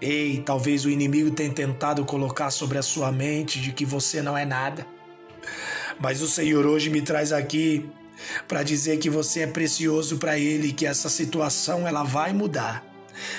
Ei, 0.00 0.42
talvez 0.44 0.84
o 0.84 0.90
inimigo 0.90 1.30
tenha 1.30 1.52
tentado 1.52 2.04
colocar 2.04 2.50
sobre 2.50 2.76
a 2.78 2.82
sua 2.82 3.12
mente 3.12 3.60
de 3.60 3.72
que 3.72 3.84
você 3.84 4.20
não 4.20 4.36
é 4.36 4.44
nada, 4.44 4.86
mas 6.00 6.20
o 6.20 6.28
Senhor 6.28 6.66
hoje 6.66 6.90
me 6.90 7.02
traz 7.02 7.32
aqui 7.32 7.88
para 8.48 8.62
dizer 8.62 8.98
que 8.98 9.10
você 9.10 9.40
é 9.40 9.46
precioso 9.46 10.18
para 10.18 10.38
Ele 10.38 10.72
que 10.72 10.86
essa 10.86 11.08
situação 11.08 11.86
ela 11.86 12.02
vai 12.02 12.32
mudar 12.32 12.92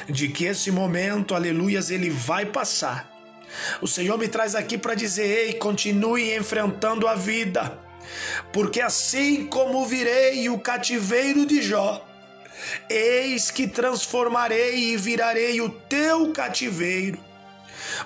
de 0.10 0.28
que 0.28 0.46
esse 0.46 0.72
momento, 0.72 1.36
aleluias, 1.36 1.90
ele 1.90 2.10
vai 2.10 2.46
passar. 2.46 3.12
O 3.82 3.88
Senhor 3.88 4.18
me 4.18 4.28
traz 4.28 4.56
aqui 4.56 4.78
para 4.78 4.96
dizer: 4.96 5.26
ei, 5.26 5.54
continue 5.54 6.36
enfrentando 6.36 7.08
a 7.08 7.16
vida, 7.16 7.78
porque 8.52 8.82
assim 8.82 9.46
como 9.48 9.86
virei 9.86 10.50
o 10.50 10.60
cativeiro 10.60 11.46
de 11.46 11.62
Jó, 11.62 12.06
eis 12.90 13.52
que 13.52 13.68
transformarei 13.68 14.94
e 14.94 14.98
virarei 14.98 15.62
o 15.62 15.70
teu 15.70 16.32
cativeiro. 16.32 17.20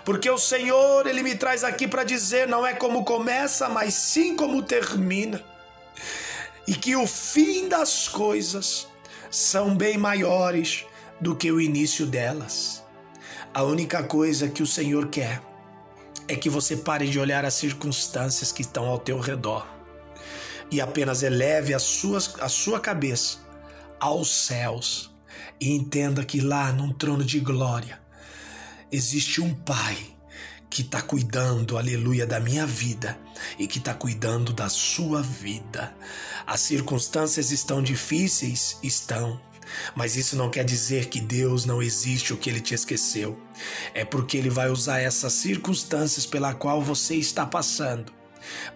Porque 0.04 0.30
o 0.30 0.38
Senhor, 0.38 1.06
ele 1.08 1.22
me 1.22 1.36
traz 1.36 1.63
aqui 1.63 1.88
para 1.88 2.04
dizer: 2.04 2.48
não 2.48 2.66
é 2.66 2.74
como 2.74 3.06
começa, 3.06 3.70
mas 3.70 3.94
sim 3.94 4.36
como 4.36 4.63
termina. 4.63 5.44
E 6.68 6.75
que 6.75 6.96
o 6.96 7.08
fim 7.08 7.70
das 7.70 8.08
coisas 8.08 8.88
são 9.30 9.75
bem 9.75 9.98
maiores 9.98 10.86
do 11.20 11.36
que 11.36 11.51
o 11.51 11.62
início 11.62 12.06
delas. 12.06 12.84
A 13.58 13.64
única 13.64 14.04
coisa 14.04 14.48
que 14.48 14.62
o 14.62 14.68
Senhor 14.68 15.08
quer 15.08 15.42
é 16.28 16.36
que 16.36 16.48
você 16.48 16.78
pare 16.78 17.10
de 17.10 17.20
olhar 17.20 17.44
as 17.44 17.56
circunstâncias 17.56 18.52
que 18.52 18.62
estão 18.62 18.86
ao 18.86 19.00
teu 19.00 19.20
redor 19.20 19.68
e 20.70 20.80
apenas 20.80 21.24
eleve 21.24 21.74
a 21.74 21.80
sua, 21.80 22.20
a 22.40 22.50
sua 22.50 22.80
cabeça 22.80 23.40
aos 24.00 24.30
céus 24.30 25.10
e 25.60 25.72
entenda 25.72 26.24
que 26.24 26.40
lá 26.40 26.72
num 26.72 26.94
trono 26.94 27.24
de 27.24 27.40
glória 27.40 28.00
existe 28.92 29.42
um 29.42 29.56
Pai 29.56 29.98
que 30.70 30.84
está 30.84 31.02
cuidando, 31.02 31.80
aleluia, 31.80 32.28
da 32.28 32.40
minha 32.40 32.68
vida 32.68 33.18
e 33.58 33.66
que 33.66 33.80
está 33.80 33.96
cuidando 33.96 34.54
da 34.54 34.70
sua 34.70 35.24
vida. 35.24 35.96
As 36.46 36.60
circunstâncias 36.60 37.50
estão 37.50 37.82
difíceis? 37.82 38.78
Estão. 38.84 39.42
Mas 39.96 40.16
isso 40.16 40.36
não 40.36 40.50
quer 40.50 40.64
dizer 40.64 41.08
que 41.08 41.20
Deus 41.20 41.66
não 41.66 41.82
existe 41.82 42.34
ou 42.34 42.40
que 42.40 42.50
ele 42.50 42.60
te 42.60 42.74
esqueceu. 42.74 43.40
É 43.94 44.04
porque 44.06 44.38
ele 44.38 44.50
vai 44.50 44.70
usar 44.70 45.00
essas 45.00 45.34
circunstâncias 45.34 46.26
pela 46.26 46.54
qual 46.54 46.82
você 46.82 47.16
está 47.16 47.46
passando 47.46 48.17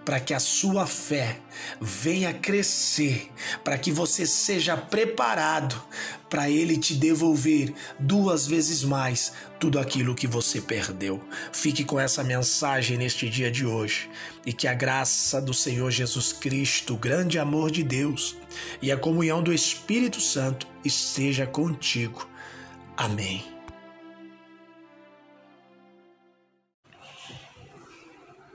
para 0.04 0.20
que 0.20 0.34
a 0.34 0.40
sua 0.40 0.86
fé 0.86 1.40
venha 1.80 2.34
crescer, 2.34 3.32
para 3.64 3.78
que 3.78 3.92
você 3.92 4.26
seja 4.26 4.76
preparado 4.76 5.82
para 6.30 6.50
ele 6.50 6.78
te 6.78 6.94
devolver 6.94 7.74
duas 8.00 8.48
vezes 8.48 8.84
mais 8.84 9.34
tudo 9.60 9.80
aquilo 9.80 10.16
que 10.16 10.28
você 10.28 10.62
perdeu. 10.62 11.22
Fique 11.52 11.84
com 11.84 12.00
essa 12.00 12.24
mensagem 12.24 12.98
neste 12.98 13.30
dia 13.30 13.52
de 13.52 13.66
hoje 13.66 14.10
e 14.46 14.54
que 14.54 14.68
a 14.68 14.74
graça 14.74 15.42
do 15.42 15.54
Senhor 15.54 15.92
Jesus 15.92 16.32
Cristo, 16.32 16.94
o 16.94 16.98
grande 16.98 17.38
amor 17.38 17.70
de 17.70 17.84
Deus 17.84 18.36
e 18.82 18.92
a 18.92 18.98
comunhão 18.98 19.44
do 19.44 19.54
Espírito 19.54 20.22
Santo 20.22 20.66
esteja 20.84 21.46
contigo. 21.46 22.28
Amém. 22.96 23.61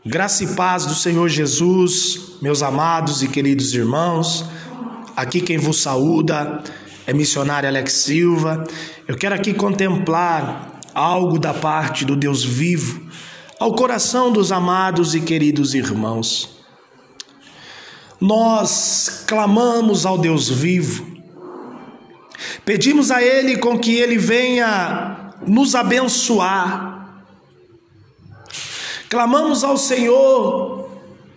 Graça 0.06 0.44
e 0.44 0.54
paz 0.54 0.86
do 0.86 0.94
Senhor 0.94 1.28
Jesus, 1.28 2.38
meus 2.40 2.62
amados 2.62 3.22
e 3.22 3.28
queridos 3.28 3.74
irmãos. 3.74 4.44
Aqui 5.16 5.40
quem 5.40 5.58
vos 5.58 5.82
saúda 5.82 6.62
é 7.06 7.12
missionário 7.12 7.68
Alex 7.68 7.92
Silva. 7.92 8.62
Eu 9.08 9.16
quero 9.16 9.34
aqui 9.34 9.52
contemplar 9.52 10.80
algo 10.94 11.38
da 11.38 11.52
parte 11.52 12.04
do 12.04 12.14
Deus 12.14 12.44
vivo 12.44 13.02
ao 13.58 13.74
coração 13.74 14.30
dos 14.30 14.52
amados 14.52 15.14
e 15.14 15.20
queridos 15.20 15.74
irmãos. 15.74 16.56
Nós 18.20 19.24
clamamos 19.26 20.06
ao 20.06 20.16
Deus 20.16 20.48
vivo 20.48 21.16
Pedimos 22.64 23.10
a 23.10 23.22
Ele 23.22 23.58
com 23.58 23.78
que 23.78 23.94
Ele 23.96 24.18
venha 24.18 25.32
nos 25.46 25.74
abençoar. 25.74 26.95
Clamamos 29.08 29.62
ao 29.62 29.76
Senhor 29.76 30.90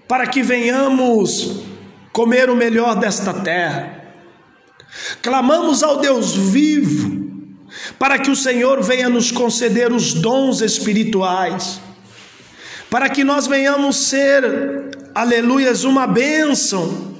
para 0.07 0.25
que 0.25 0.41
venhamos 0.41 1.61
comer 2.11 2.49
o 2.49 2.55
melhor 2.55 2.95
desta 2.95 3.33
terra. 3.33 4.03
Clamamos 5.21 5.83
ao 5.83 5.97
Deus 5.97 6.35
vivo 6.35 7.29
para 7.97 8.17
que 8.17 8.31
o 8.31 8.35
Senhor 8.35 8.81
venha 8.81 9.07
nos 9.07 9.31
conceder 9.31 9.91
os 9.91 10.13
dons 10.13 10.61
espirituais, 10.61 11.79
para 12.89 13.07
que 13.09 13.23
nós 13.23 13.45
venhamos 13.45 14.07
ser, 14.07 14.89
aleluias, 15.13 15.83
uma 15.83 16.07
bênção 16.07 17.15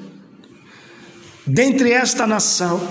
dentre 1.45 1.91
esta 1.91 2.25
nação. 2.25 2.81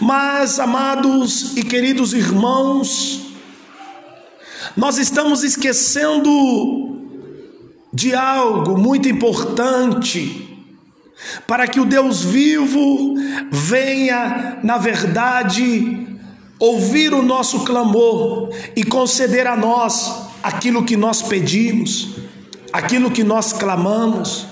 Mas, 0.00 0.58
amados 0.58 1.56
e 1.56 1.62
queridos 1.62 2.12
irmãos, 2.12 3.31
nós 4.76 4.98
estamos 4.98 5.42
esquecendo 5.42 7.00
de 7.92 8.14
algo 8.14 8.78
muito 8.78 9.08
importante 9.08 10.48
para 11.46 11.66
que 11.68 11.78
o 11.78 11.84
Deus 11.84 12.22
vivo 12.22 13.14
venha, 13.50 14.58
na 14.62 14.78
verdade, 14.78 16.06
ouvir 16.58 17.12
o 17.12 17.22
nosso 17.22 17.64
clamor 17.64 18.50
e 18.74 18.82
conceder 18.82 19.46
a 19.46 19.56
nós 19.56 20.28
aquilo 20.42 20.84
que 20.84 20.96
nós 20.96 21.22
pedimos, 21.22 22.16
aquilo 22.72 23.10
que 23.10 23.22
nós 23.22 23.52
clamamos. 23.52 24.46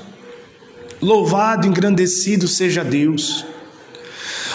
Louvado, 1.01 1.67
engrandecido 1.67 2.47
seja 2.47 2.85
Deus. 2.85 3.45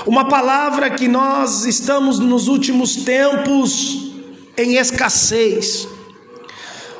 Uma 0.06 0.26
palavra 0.26 0.92
que 0.92 1.08
nós 1.08 1.66
estamos 1.66 2.20
nos 2.20 2.48
últimos 2.48 2.98
tempos 2.98 4.05
em 4.58 4.78
escassez. 4.78 5.88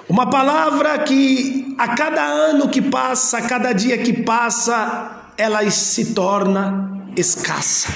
Uma 0.08 0.30
palavra 0.30 1.00
que 1.00 1.76
a 1.78 1.90
cada 1.90 2.24
ano 2.24 2.70
que 2.70 2.82
passa, 2.82 3.40
a 3.40 3.42
cada 3.42 3.74
dia 3.74 3.98
que 3.98 4.14
passa, 4.14 5.32
ela 5.38 5.70
se 5.70 6.14
torna 6.14 7.10
escassa. 7.18 7.92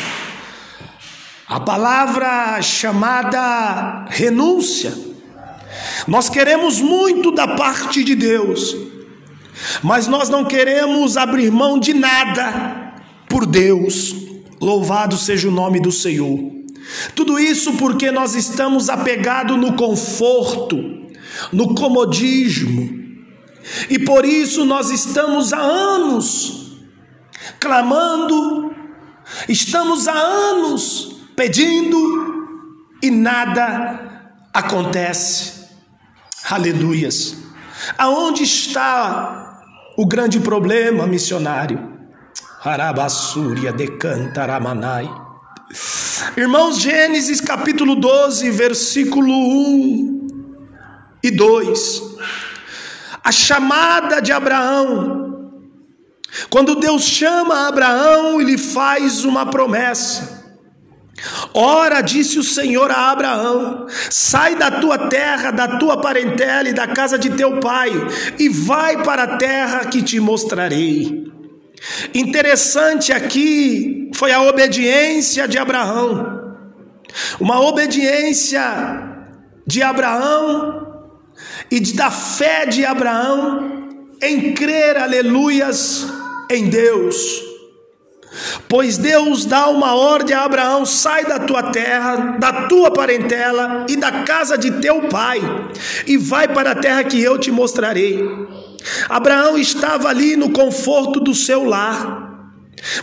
A 1.48 1.60
palavra 1.60 2.62
chamada 2.62 4.06
renúncia. 4.10 4.94
Nós 6.08 6.30
queremos 6.30 6.82
muito 6.82 7.32
da 7.32 7.56
parte 7.56 8.04
de 8.04 8.16
Deus, 8.16 8.76
mas 9.84 10.08
nós 10.08 10.30
não 10.30 10.46
queremos 10.46 11.18
abrir 11.18 11.52
mão 11.52 11.80
de 11.80 11.94
nada 11.94 12.94
por 13.28 13.46
Deus. 13.46 14.16
Louvado 14.60 15.18
seja 15.18 15.48
o 15.48 15.52
nome 15.52 15.80
do 15.80 15.92
Senhor. 15.92 16.59
Tudo 17.16 17.40
isso 17.40 17.74
porque 17.74 18.12
nós 18.12 18.36
estamos 18.36 18.90
apegados 18.90 19.58
no 19.58 19.74
conforto, 19.74 20.78
no 21.52 21.76
comodismo. 21.76 22.98
E 23.90 24.00
por 24.00 24.26
isso 24.26 24.66
nós 24.66 24.90
estamos 24.90 25.54
há 25.54 25.60
anos 25.60 26.78
clamando, 27.60 28.74
estamos 29.48 30.08
há 30.08 30.18
anos 30.18 31.22
pedindo 31.36 31.98
e 33.02 33.12
nada 33.12 34.34
acontece. 34.54 35.68
Aleluias. 36.50 37.38
Aonde 37.98 38.44
está 38.44 39.62
o 39.98 40.06
grande 40.06 40.40
problema, 40.40 41.06
missionário? 41.06 41.98
Arabassúria 42.64 43.72
decantaramanai. 43.72 45.10
Irmãos, 46.36 46.80
Gênesis 46.80 47.40
capítulo 47.40 47.96
12, 47.96 48.50
versículo 48.52 49.34
1 49.34 50.28
e 51.24 51.32
2. 51.32 52.04
A 53.24 53.32
chamada 53.32 54.20
de 54.22 54.32
Abraão. 54.32 55.52
Quando 56.50 56.76
Deus 56.76 57.04
chama 57.04 57.68
Abraão, 57.68 58.40
ele 58.40 58.58
faz 58.58 59.24
uma 59.24 59.46
promessa. 59.46 60.40
Ora, 61.54 62.02
disse 62.02 62.40
o 62.40 62.44
Senhor 62.44 62.92
a 62.92 63.12
Abraão: 63.12 63.88
Sai 64.10 64.56
da 64.56 64.72
tua 64.72 65.10
terra, 65.10 65.52
da 65.52 65.78
tua 65.78 65.98
parentela 65.98 66.70
e 66.70 66.74
da 66.74 66.88
casa 66.88 67.18
de 67.18 67.32
teu 67.32 67.60
pai, 67.60 67.92
e 68.38 68.48
vai 68.48 69.04
para 69.04 69.24
a 69.24 69.38
terra 69.38 69.86
que 69.86 70.02
te 70.02 70.20
mostrarei. 70.20 71.39
Interessante 72.14 73.14
aqui 73.14 74.10
foi 74.14 74.32
a 74.32 74.42
obediência 74.42 75.48
de 75.48 75.58
Abraão, 75.58 76.58
uma 77.40 77.60
obediência 77.62 78.62
de 79.66 79.82
Abraão 79.82 80.88
e 81.72 81.80
da 81.94 82.12
fé 82.12 82.66
de 82.66 82.86
Abraão 82.86 83.90
em 84.22 84.54
crer, 84.54 84.98
aleluias, 84.98 86.06
em 86.50 86.70
Deus. 86.70 87.50
Pois 88.68 88.98
Deus 88.98 89.46
dá 89.46 89.68
uma 89.68 89.96
ordem 89.96 90.36
a 90.36 90.44
Abraão: 90.44 90.86
sai 90.86 91.26
da 91.26 91.40
tua 91.40 91.72
terra, 91.72 92.38
da 92.40 92.68
tua 92.68 92.92
parentela 92.92 93.86
e 93.90 93.96
da 93.96 94.24
casa 94.24 94.58
de 94.58 94.72
teu 94.80 95.04
pai, 95.04 95.40
e 96.06 96.18
vai 96.18 96.48
para 96.48 96.72
a 96.72 96.76
terra 96.76 97.04
que 97.04 97.22
eu 97.22 97.38
te 97.38 97.52
mostrarei. 97.52 98.24
Abraão 99.08 99.58
estava 99.58 100.10
ali 100.10 100.36
no 100.36 100.52
conforto 100.52 101.20
do 101.20 101.34
seu 101.34 101.64
lar. 101.64 102.30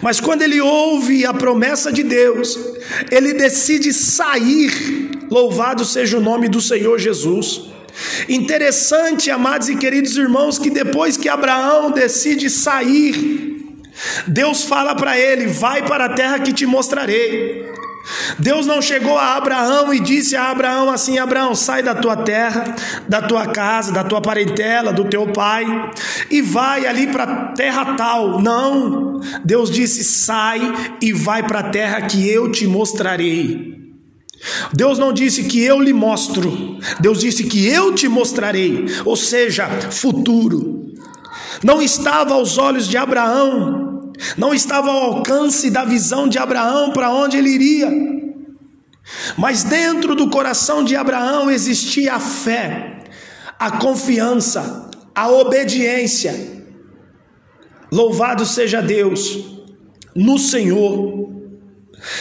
Mas 0.01 0.21
quando 0.21 0.43
ele 0.43 0.61
ouve 0.61 1.27
a 1.27 1.35
promessa 1.35 1.93
de 1.93 2.03
Deus, 2.03 2.59
ele 3.11 3.35
decide 3.35 3.93
sair. 3.93 5.11
Louvado 5.31 5.85
seja 5.85 6.17
o 6.17 6.21
nome 6.21 6.49
do 6.49 6.61
Senhor 6.61 6.99
Jesus. 6.99 7.63
Interessante, 8.29 9.31
amados 9.31 9.69
e 9.69 9.77
queridos 9.77 10.17
irmãos, 10.17 10.59
que 10.59 10.71
depois 10.71 11.17
que 11.17 11.29
Abraão 11.29 11.91
decide 11.91 12.49
sair, 12.51 13.67
Deus 14.27 14.65
fala 14.65 14.95
para 14.95 15.19
ele: 15.19 15.47
Vai 15.47 15.87
para 15.87 16.07
a 16.07 16.15
terra 16.15 16.39
que 16.41 16.53
te 16.53 16.67
mostrarei. 16.67 17.67
Deus 18.39 18.67
não 18.67 18.81
chegou 18.81 19.19
a 19.19 19.37
Abraão 19.37 19.93
e 19.93 20.01
disse 20.01 20.37
a 20.37 20.51
Abraão 20.51 20.91
assim: 20.91 21.19
Abraão, 21.19 21.55
sai 21.55 21.83
da 21.83 21.95
tua 21.95 22.17
terra, 22.17 22.75
da 23.09 23.23
tua 23.23 23.47
casa, 23.47 23.93
da 23.93 24.05
tua 24.05 24.21
parentela, 24.21 24.93
do 24.93 25.05
teu 25.05 25.27
pai 25.33 25.67
e 26.31 26.41
vai 26.41 26.87
ali 26.87 27.09
para 27.09 27.25
a 27.25 27.45
terra 27.53 27.95
tal. 27.97 28.41
Não, 28.41 29.21
Deus 29.45 29.71
disse: 29.71 30.05
sai 30.05 30.61
e 31.01 31.13
vai 31.13 31.43
para 31.43 31.61
a 31.61 31.71
terra 31.71 32.03
que 32.03 32.29
eu 32.29 32.51
te 32.51 32.67
mostrarei. 32.67 33.75
Deus 34.73 34.99
não 34.99 35.13
disse 35.13 35.45
que 35.45 35.63
eu 35.63 35.81
lhe 35.81 35.93
mostro, 35.93 36.79
Deus 37.01 37.21
disse 37.21 37.45
que 37.45 37.67
eu 37.67 37.95
te 37.95 38.07
mostrarei, 38.07 38.85
ou 39.05 39.17
seja, 39.17 39.67
futuro. 39.91 40.93
Não 41.65 41.81
estava 41.81 42.35
aos 42.35 42.59
olhos 42.59 42.87
de 42.87 42.99
Abraão 42.99 43.86
não 44.37 44.55
estava 44.55 44.91
ao 44.91 45.17
alcance 45.17 45.71
da 45.71 45.85
visão 45.85 46.29
de 46.29 46.39
Abraão 46.39 46.93
para 46.93 47.11
onde 47.11 47.37
ele 47.37 47.51
iria. 47.51 47.91
Mas 49.37 49.63
dentro 49.63 50.15
do 50.15 50.29
coração 50.31 50.83
de 50.85 50.97
Abraão 50.97 51.51
existia 51.51 52.15
a 52.15 52.21
fé, 52.21 53.05
a 53.59 53.71
confiança, 53.73 54.91
a 55.15 55.29
obediência. 55.29 56.65
Louvado 57.93 58.45
seja 58.45 58.83
Deus 58.83 59.45
no 60.15 60.39
Senhor. 60.39 61.33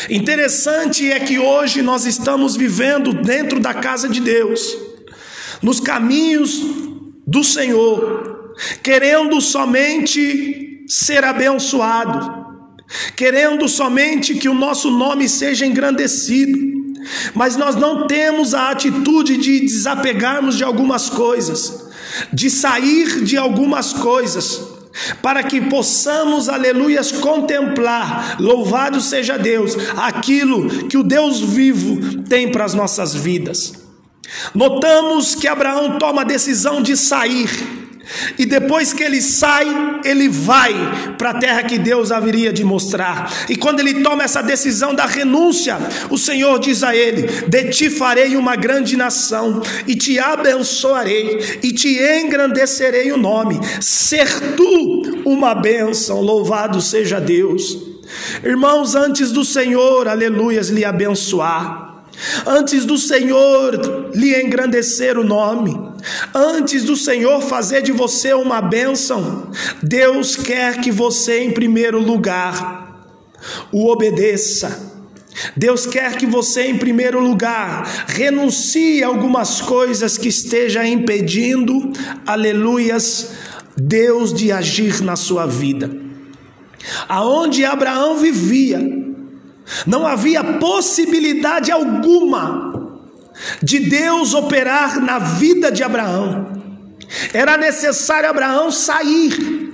Interessante 0.10 1.12
é 1.12 1.20
que 1.20 1.40
hoje 1.40 1.82
nós 1.82 2.06
estamos 2.06 2.56
vivendo 2.56 3.14
dentro 3.14 3.60
da 3.60 3.74
casa 3.74 4.08
de 4.08 4.20
Deus, 4.20 4.76
nos 5.62 5.80
caminhos 5.80 6.62
do 7.26 7.44
Senhor, 7.44 8.54
querendo 8.82 9.42
somente 9.42 10.65
ser 10.88 11.24
abençoado, 11.24 12.46
querendo 13.16 13.68
somente 13.68 14.36
que 14.36 14.50
o 14.50 14.54
nosso 14.54 14.92
nome 14.92 15.28
seja 15.28 15.66
engrandecido, 15.66 16.58
mas 17.34 17.56
nós 17.56 17.76
não 17.76 18.08
temos 18.08 18.54
a 18.54 18.70
atitude 18.70 19.38
de 19.38 19.60
desapegarmos 19.62 20.58
de 20.58 20.64
algumas 20.64 21.10
coisas, 21.10 21.90
de 22.32 22.50
sair 22.50 23.24
de 23.24 23.38
algumas 23.38 23.94
coisas, 23.94 24.62
para 25.22 25.44
que 25.44 25.60
possamos, 25.62 26.48
aleluias, 26.48 27.12
contemplar, 27.12 28.38
louvado 28.40 29.02
seja 29.02 29.38
Deus, 29.38 29.76
aquilo 29.98 30.88
que 30.88 30.98
o 30.98 31.04
Deus 31.04 31.42
vivo 31.42 32.24
tem 32.24 32.52
para 32.52 32.64
as 32.64 32.74
nossas 32.74 33.14
vidas. 33.14 33.74
Notamos 34.54 35.36
que 35.36 35.48
Abraão 35.48 35.98
toma 36.00 36.22
a 36.22 36.26
decisão 36.26 36.82
de 36.82 36.96
sair, 36.96 37.50
e 38.38 38.46
depois 38.46 38.94
que 38.94 39.04
ele 39.04 39.22
sai, 39.22 39.66
ele 40.04 40.30
vai 40.30 40.74
para 41.18 41.32
a 41.32 41.40
terra 41.40 41.64
que 41.64 41.78
Deus 41.78 42.12
haveria 42.12 42.54
de 42.54 42.64
mostrar. 42.64 43.46
E 43.50 43.56
quando 43.56 43.80
ele 43.80 44.04
toma 44.04 44.24
essa 44.24 44.42
decisão 44.42 44.94
da 44.94 45.06
renúncia, 45.06 45.78
o 46.10 46.18
Senhor 46.18 46.60
diz 46.60 46.84
a 46.84 46.96
ele: 46.96 47.24
De 47.48 47.70
ti 47.70 47.90
farei 47.90 48.36
uma 48.36 48.56
grande 48.56 48.96
nação, 48.96 49.62
e 49.88 49.96
te 49.96 50.20
abençoarei, 50.20 51.60
e 51.64 51.72
te 51.72 51.98
engrandecerei 52.00 53.12
o 53.12 53.18
nome. 53.18 53.60
Ser 53.82 54.28
tu 54.56 55.24
uma 55.26 55.56
bênção, 55.56 56.22
louvado 56.22 56.82
seja 56.82 57.20
Deus. 57.20 57.78
Irmãos, 58.44 58.96
antes 58.96 59.32
do 59.32 59.44
Senhor, 59.44 60.08
aleluias, 60.08 60.70
lhe 60.70 60.86
abençoar 60.86 61.86
antes 62.46 62.86
do 62.86 62.98
Senhor 62.98 64.12
lhe 64.14 64.42
engrandecer 64.42 65.18
o 65.18 65.24
nome, 65.24 65.76
antes 66.34 66.84
do 66.84 66.96
Senhor 66.96 67.42
fazer 67.42 67.82
de 67.82 67.92
você 67.92 68.34
uma 68.34 68.62
bênção, 68.62 69.50
Deus 69.82 70.36
quer 70.36 70.80
que 70.82 70.92
você, 70.92 71.44
em 71.44 71.52
primeiro 71.52 72.00
lugar, 72.00 73.08
o 73.72 73.90
obedeça. 73.90 74.94
Deus 75.56 75.86
quer 75.86 76.16
que 76.16 76.26
você, 76.26 76.68
em 76.68 76.78
primeiro 76.78 77.20
lugar, 77.20 78.06
renuncie 78.08 79.04
a 79.04 79.08
algumas 79.08 79.60
coisas 79.62 80.18
que 80.18 80.30
esteja 80.30 80.88
impedindo, 80.88 81.92
aleluias, 82.26 83.32
Deus 83.76 84.34
de 84.34 84.52
agir 84.52 85.02
na 85.02 85.16
sua 85.16 85.46
vida. 85.46 85.92
Aonde 87.10 87.66
Abraão 87.66 88.18
vivia, 88.18 88.80
não 89.86 90.06
havia 90.06 90.44
possibilidade 90.44 91.72
alguma 91.72 92.75
de 93.62 93.80
Deus 93.80 94.34
operar 94.34 95.00
na 95.00 95.20
vida 95.20 95.72
de 95.72 95.84
Abraão. 95.84 96.54
Era 97.34 97.58
necessário 97.58 98.30
Abraão 98.30 98.72
sair 98.72 99.74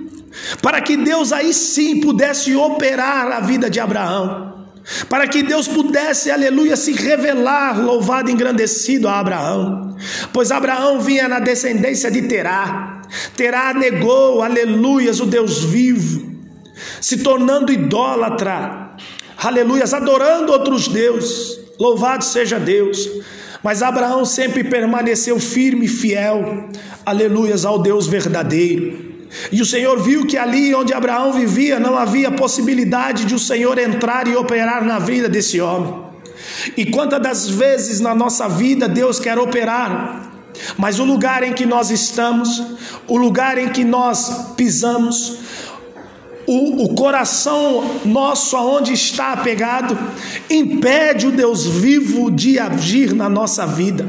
para 0.61 0.81
que 0.81 0.97
Deus 0.97 1.31
aí 1.31 1.53
sim 1.53 1.99
pudesse 1.99 2.55
operar 2.55 3.31
a 3.31 3.39
vida 3.39 3.69
de 3.69 3.79
Abraão. 3.79 4.51
Para 5.07 5.27
que 5.27 5.43
Deus 5.43 5.67
pudesse, 5.67 6.31
aleluia, 6.31 6.75
se 6.75 6.91
revelar, 6.91 7.79
louvado 7.79 8.29
e 8.29 8.33
engrandecido 8.33 9.07
a 9.07 9.19
Abraão. 9.19 9.95
Pois 10.33 10.51
Abraão 10.51 10.99
vinha 10.99 11.27
na 11.27 11.39
descendência 11.39 12.09
de 12.09 12.23
Terá. 12.23 13.01
Terá 13.37 13.73
negou, 13.73 14.41
aleluias, 14.41 15.19
o 15.19 15.25
Deus 15.25 15.63
vivo, 15.63 16.35
se 16.99 17.17
tornando 17.17 17.71
idólatra 17.71 18.81
aleluias, 19.47 19.93
adorando 19.93 20.51
outros 20.51 20.87
deuses. 20.87 21.59
Louvado 21.79 22.23
seja 22.23 22.59
Deus. 22.59 23.09
Mas 23.63 23.83
Abraão 23.83 24.25
sempre 24.25 24.63
permaneceu 24.63 25.39
firme 25.39 25.85
e 25.85 25.89
fiel, 25.89 26.69
aleluias, 27.05 27.63
ao 27.63 27.79
Deus 27.79 28.07
verdadeiro. 28.07 29.11
E 29.51 29.61
o 29.61 29.65
Senhor 29.65 30.01
viu 30.01 30.25
que 30.25 30.37
ali 30.37 30.73
onde 30.75 30.93
Abraão 30.93 31.31
vivia 31.31 31.79
não 31.79 31.97
havia 31.97 32.31
possibilidade 32.31 33.25
de 33.25 33.35
o 33.35 33.39
Senhor 33.39 33.77
entrar 33.77 34.27
e 34.27 34.35
operar 34.35 34.83
na 34.83 34.99
vida 34.99 35.29
desse 35.29 35.61
homem. 35.61 35.93
E 36.75 36.85
quantas 36.87 37.21
das 37.21 37.49
vezes 37.49 37.99
na 37.99 38.13
nossa 38.13 38.49
vida 38.49 38.89
Deus 38.89 39.19
quer 39.19 39.37
operar, 39.37 40.31
mas 40.77 40.99
o 40.99 41.05
lugar 41.05 41.43
em 41.43 41.53
que 41.53 41.65
nós 41.65 41.89
estamos, 41.91 42.61
o 43.07 43.17
lugar 43.17 43.57
em 43.57 43.69
que 43.69 43.85
nós 43.85 44.53
pisamos, 44.57 45.37
o, 46.51 46.83
o 46.83 46.95
coração 46.95 48.01
nosso 48.03 48.57
aonde 48.57 48.91
está 48.91 49.31
apegado, 49.31 49.97
impede 50.49 51.27
o 51.27 51.31
Deus 51.31 51.65
vivo 51.65 52.29
de 52.29 52.59
agir 52.59 53.13
na 53.13 53.29
nossa 53.29 53.65
vida, 53.65 54.05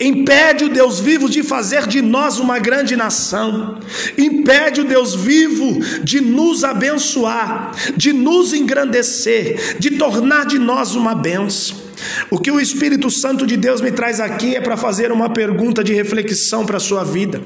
impede 0.00 0.66
o 0.66 0.68
Deus 0.68 1.00
vivo 1.00 1.28
de 1.28 1.42
fazer 1.42 1.88
de 1.88 2.00
nós 2.00 2.38
uma 2.38 2.60
grande 2.60 2.94
nação, 2.94 3.80
impede 4.16 4.82
o 4.82 4.84
Deus 4.84 5.16
vivo 5.16 5.80
de 6.04 6.20
nos 6.20 6.62
abençoar, 6.62 7.74
de 7.96 8.12
nos 8.12 8.52
engrandecer, 8.52 9.76
de 9.80 9.90
tornar 9.92 10.46
de 10.46 10.60
nós 10.60 10.94
uma 10.94 11.16
benção. 11.16 11.82
O 12.30 12.38
que 12.38 12.50
o 12.50 12.60
Espírito 12.60 13.10
Santo 13.10 13.44
de 13.44 13.56
Deus 13.56 13.80
me 13.80 13.90
traz 13.90 14.20
aqui 14.20 14.54
é 14.54 14.60
para 14.60 14.76
fazer 14.76 15.10
uma 15.10 15.30
pergunta 15.30 15.82
de 15.82 15.92
reflexão 15.92 16.64
para 16.64 16.76
a 16.76 16.80
sua 16.80 17.02
vida. 17.02 17.42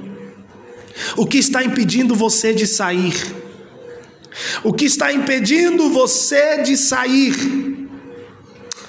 O 1.16 1.26
que 1.26 1.38
está 1.38 1.64
impedindo 1.64 2.14
você 2.14 2.52
de 2.52 2.66
sair? 2.66 3.45
O 4.62 4.72
que 4.72 4.84
está 4.84 5.12
impedindo 5.12 5.90
você 5.90 6.62
de 6.62 6.76
sair? 6.76 7.88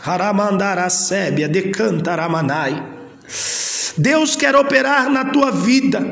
Haramandarasébia, 0.05 1.47
decantaramanai. 1.47 2.83
Deus 3.97 4.35
quer 4.35 4.55
operar 4.55 5.09
na 5.09 5.25
tua 5.25 5.51
vida. 5.51 6.05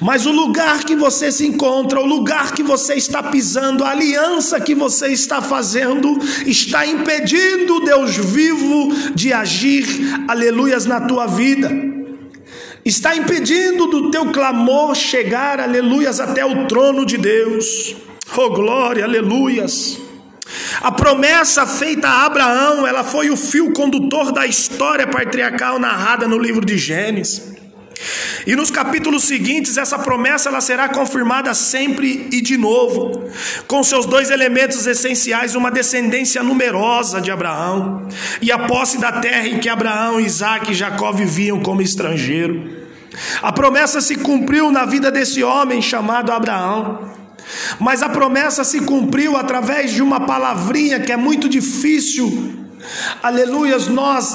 Mas 0.00 0.26
o 0.26 0.32
lugar 0.32 0.84
que 0.84 0.94
você 0.94 1.32
se 1.32 1.46
encontra, 1.46 2.00
o 2.00 2.06
lugar 2.06 2.52
que 2.52 2.62
você 2.62 2.94
está 2.94 3.22
pisando, 3.22 3.84
a 3.84 3.90
aliança 3.90 4.60
que 4.60 4.74
você 4.74 5.08
está 5.08 5.40
fazendo, 5.40 6.18
está 6.46 6.86
impedindo 6.86 7.80
Deus 7.80 8.16
vivo 8.16 8.92
de 9.14 9.32
agir, 9.32 9.86
aleluias, 10.28 10.86
na 10.86 11.00
tua 11.00 11.26
vida. 11.26 11.70
Está 12.84 13.14
impedindo 13.14 13.86
do 13.86 14.10
teu 14.10 14.32
clamor 14.32 14.94
chegar, 14.96 15.60
aleluias, 15.60 16.18
até 16.18 16.44
o 16.44 16.66
trono 16.66 17.06
de 17.06 17.16
Deus. 17.16 17.94
Oh 18.36 18.50
glória, 18.50 19.04
aleluias. 19.04 19.98
A 20.80 20.90
promessa 20.90 21.64
feita 21.64 22.08
a 22.08 22.26
Abraão, 22.26 22.86
ela 22.86 23.04
foi 23.04 23.30
o 23.30 23.36
fio 23.36 23.72
condutor 23.72 24.32
da 24.32 24.46
história 24.46 25.06
patriarcal 25.06 25.78
narrada 25.78 26.26
no 26.26 26.38
livro 26.38 26.64
de 26.64 26.76
Gênesis. 26.76 27.61
E 28.46 28.56
nos 28.56 28.70
capítulos 28.70 29.24
seguintes, 29.24 29.76
essa 29.76 29.98
promessa 29.98 30.48
ela 30.48 30.60
será 30.60 30.88
confirmada 30.88 31.54
sempre 31.54 32.28
e 32.32 32.40
de 32.40 32.56
novo, 32.56 33.30
com 33.66 33.82
seus 33.82 34.06
dois 34.06 34.30
elementos 34.30 34.86
essenciais: 34.86 35.54
uma 35.54 35.70
descendência 35.70 36.42
numerosa 36.42 37.20
de 37.20 37.30
Abraão 37.30 38.08
e 38.40 38.50
a 38.50 38.58
posse 38.58 38.98
da 38.98 39.12
terra 39.12 39.46
em 39.46 39.58
que 39.58 39.68
Abraão, 39.68 40.20
Isaac 40.20 40.72
e 40.72 40.74
Jacó 40.74 41.12
viviam 41.12 41.60
como 41.60 41.82
estrangeiro. 41.82 42.82
A 43.42 43.52
promessa 43.52 44.00
se 44.00 44.16
cumpriu 44.16 44.72
na 44.72 44.84
vida 44.86 45.10
desse 45.10 45.42
homem 45.44 45.82
chamado 45.82 46.32
Abraão. 46.32 47.12
Mas 47.78 48.02
a 48.02 48.08
promessa 48.08 48.64
se 48.64 48.80
cumpriu 48.80 49.36
através 49.36 49.90
de 49.92 50.02
uma 50.02 50.20
palavrinha 50.20 51.00
que 51.00 51.12
é 51.12 51.16
muito 51.16 51.48
difícil, 51.48 52.54
aleluias, 53.22 53.88
nós 53.88 54.34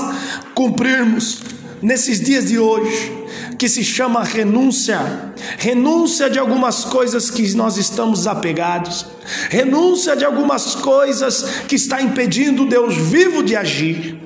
cumprirmos 0.54 1.42
nesses 1.82 2.20
dias 2.20 2.46
de 2.46 2.60
hoje, 2.60 3.17
que 3.58 3.68
se 3.68 3.84
chama 3.84 4.24
renúncia. 4.24 5.34
Renúncia 5.58 6.30
de 6.30 6.40
algumas 6.40 6.86
coisas 6.86 7.30
que 7.30 7.54
nós 7.56 7.78
estamos 7.78 8.28
apegados, 8.28 9.06
renúncia 9.50 10.16
de 10.16 10.24
algumas 10.24 10.76
coisas 10.76 11.62
que 11.68 11.76
está 11.76 12.02
impedindo 12.02 12.66
Deus 12.66 12.96
vivo 12.96 13.44
de 13.44 13.56
agir. 13.56 14.18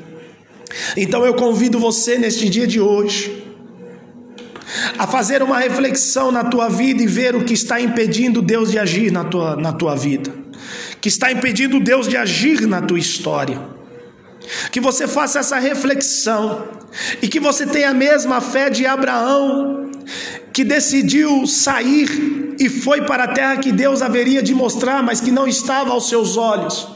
Então 0.96 1.26
eu 1.26 1.34
convido 1.34 1.80
você 1.80 2.18
neste 2.18 2.50
dia 2.50 2.68
de 2.68 2.80
hoje 2.80 3.42
a 4.98 5.06
fazer 5.06 5.44
uma 5.44 5.60
reflexão 5.60 6.32
na 6.32 6.46
tua 6.46 6.70
vida 6.70 7.04
e 7.04 7.08
ver 7.08 7.36
o 7.36 7.44
que 7.44 7.54
está 7.54 7.80
impedindo 7.80 8.42
Deus 8.42 8.72
de 8.72 8.80
agir 8.80 9.12
na 9.12 9.24
tua, 9.24 9.56
na 9.56 9.74
tua 9.74 9.96
vida, 9.96 10.32
que 11.02 11.10
está 11.10 11.32
impedindo 11.32 11.80
Deus 11.80 12.08
de 12.08 12.16
agir 12.16 12.68
na 12.68 12.82
tua 12.82 13.00
história. 13.00 13.81
Que 14.72 14.80
você 14.80 15.08
faça 15.08 15.40
essa 15.40 15.60
reflexão 15.60 16.68
e 17.22 17.28
que 17.28 17.40
você 17.40 17.66
tenha 17.66 17.92
a 17.92 17.94
mesma 17.94 18.42
fé 18.42 18.70
de 18.70 18.86
Abraão, 18.86 19.92
que 20.52 20.64
decidiu 20.64 21.48
sair 21.48 22.56
e 22.60 22.70
foi 22.70 23.02
para 23.02 23.24
a 23.24 23.28
terra 23.28 23.58
que 23.58 23.72
Deus 23.72 24.02
haveria 24.02 24.42
de 24.44 24.54
mostrar, 24.54 25.02
mas 25.02 25.22
que 25.22 25.32
não 25.32 25.48
estava 25.48 25.92
aos 25.92 26.10
seus 26.10 26.38
olhos. 26.38 26.88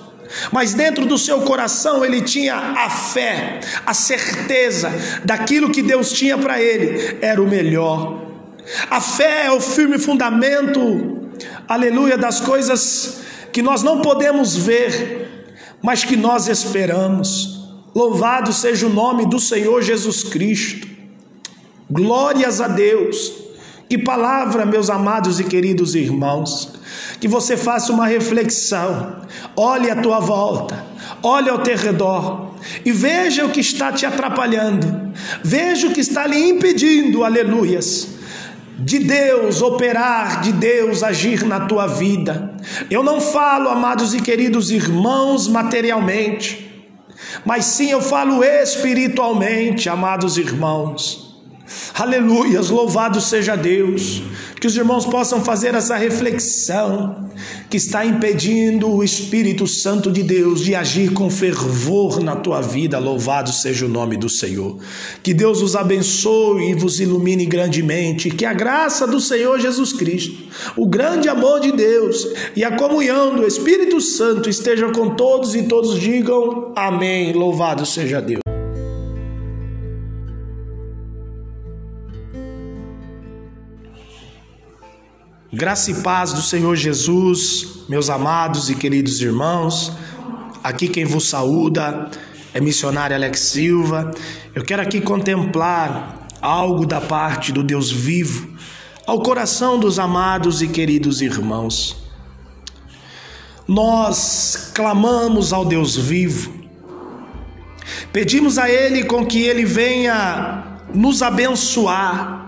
Mas 0.52 0.74
dentro 0.74 1.06
do 1.06 1.18
seu 1.18 1.42
coração 1.42 2.04
ele 2.04 2.22
tinha 2.22 2.56
a 2.56 2.90
fé, 2.90 3.60
a 3.86 3.94
certeza 3.94 4.92
daquilo 5.24 5.72
que 5.72 5.82
Deus 5.82 6.12
tinha 6.12 6.38
para 6.38 6.62
ele 6.62 7.18
era 7.22 7.42
o 7.42 7.48
melhor. 7.48 8.26
A 8.90 9.00
fé 9.00 9.46
é 9.46 9.52
o 9.52 9.62
firme 9.62 9.98
fundamento, 9.98 11.30
aleluia, 11.68 12.18
das 12.18 12.40
coisas 12.40 13.22
que 13.52 13.62
nós 13.62 13.84
não 13.84 14.02
podemos 14.02 14.56
ver, 14.56 15.25
mas 15.86 16.04
que 16.04 16.18
nós 16.18 16.48
esperamos. 16.48 17.64
Louvado 17.94 18.52
seja 18.52 18.88
o 18.88 18.90
nome 18.90 19.28
do 19.28 19.40
Senhor 19.40 19.84
Jesus 19.84 20.24
Cristo. 20.24 20.88
Glórias 21.88 22.60
a 22.60 22.68
Deus. 22.68 23.32
Que 23.88 24.00
palavra, 24.00 24.66
meus 24.66 24.90
amados 24.90 25.40
e 25.40 25.44
queridos 25.44 25.94
irmãos. 25.94 26.74
Que 27.20 27.28
você 27.28 27.56
faça 27.56 27.94
uma 27.94 28.08
reflexão. 28.08 29.22
Olhe 29.56 29.92
à 29.92 29.96
tua 29.96 30.20
volta, 30.20 30.84
olhe 31.22 31.50
ao 31.50 31.60
teu 31.60 31.78
redor 31.78 32.56
e 32.84 32.92
veja 32.92 33.46
o 33.46 33.52
que 33.52 33.60
está 33.60 33.92
te 33.92 34.08
atrapalhando. 34.08 35.14
Veja 35.44 35.88
o 35.88 35.92
que 35.92 36.02
está 36.02 36.26
lhe 36.26 36.50
impedindo, 36.50 37.24
aleluias, 37.24 38.08
de 38.78 39.00
Deus 39.00 39.62
operar, 39.62 40.42
de 40.42 40.52
Deus 40.52 41.04
agir 41.04 41.46
na 41.46 41.62
tua 41.62 41.88
vida. 41.88 42.56
Eu 42.90 43.04
não 43.04 43.22
falo, 43.22 43.70
amados 43.70 44.14
e 44.14 44.22
queridos 44.22 44.72
irmãos, 44.72 45.48
materialmente, 45.48 46.66
mas 47.46 47.66
sim 47.66 47.92
eu 47.92 48.02
falo 48.02 48.44
espiritualmente, 48.44 49.90
amados 49.90 50.38
irmãos. 50.38 51.26
Aleluias, 51.94 52.70
louvado 52.70 53.20
seja 53.20 53.56
Deus. 53.56 54.22
Que 54.66 54.68
os 54.68 54.78
irmãos 54.78 55.06
possam 55.06 55.46
fazer 55.46 55.76
essa 55.76 55.96
reflexão 55.96 57.30
que 57.70 57.78
está 57.78 58.04
impedindo 58.04 58.90
o 58.90 59.04
Espírito 59.04 59.68
Santo 59.68 60.12
de 60.12 60.24
Deus 60.24 60.60
de 60.60 60.74
agir 60.74 61.14
com 61.14 61.30
fervor 61.30 62.20
na 62.20 62.36
tua 62.36 62.62
vida. 62.62 62.98
Louvado 62.98 63.52
seja 63.52 63.86
o 63.86 63.88
nome 63.88 64.18
do 64.18 64.28
Senhor. 64.28 64.80
Que 65.22 65.36
Deus 65.36 65.62
os 65.62 65.76
abençoe 65.76 66.72
e 66.72 66.74
vos 66.74 67.00
ilumine 67.00 67.46
grandemente. 67.46 68.32
Que 68.32 68.44
a 68.44 68.56
graça 68.56 69.06
do 69.06 69.22
Senhor 69.22 69.60
Jesus 69.60 69.94
Cristo, 69.94 70.36
o 70.76 70.88
grande 70.88 71.30
amor 71.30 71.60
de 71.60 71.72
Deus 71.72 72.28
e 72.56 72.64
a 72.64 72.76
comunhão 72.76 73.36
do 73.36 73.46
Espírito 73.46 74.02
Santo 74.02 74.50
estejam 74.50 74.92
com 74.92 75.12
todos 75.12 75.54
e 75.54 75.62
todos 75.62 76.00
digam 76.00 76.74
amém. 76.76 77.34
Louvado 77.34 77.86
seja 77.86 78.20
Deus. 78.20 78.45
Graça 85.56 85.90
e 85.90 85.94
paz 86.02 86.34
do 86.34 86.42
Senhor 86.42 86.76
Jesus, 86.76 87.86
meus 87.88 88.10
amados 88.10 88.70
e 88.70 88.76
queridos 88.76 89.22
irmãos. 89.22 89.90
Aqui 90.62 90.90
quem 90.90 91.06
vos 91.06 91.30
saúda 91.30 92.12
é 92.54 92.60
missionário 92.60 93.16
Alex 93.16 93.40
Silva. 93.40 94.12
Eu 94.54 94.66
quero 94.66 94.82
aqui 94.82 95.00
contemplar 95.00 96.28
algo 96.42 96.86
da 96.86 97.00
parte 97.00 97.54
do 97.54 97.64
Deus 97.64 97.90
vivo 97.90 98.54
ao 99.08 99.22
coração 99.22 99.80
dos 99.80 99.98
amados 99.98 100.62
e 100.62 100.68
queridos 100.68 101.22
irmãos. 101.22 102.04
Nós 103.66 104.74
clamamos 104.76 105.54
ao 105.54 105.64
Deus 105.64 105.96
vivo, 105.96 106.54
pedimos 108.12 108.58
a 108.58 108.70
Ele 108.70 109.06
com 109.06 109.26
que 109.26 109.44
Ele 109.44 109.64
venha 109.64 110.82
nos 110.94 111.22
abençoar 111.22 112.45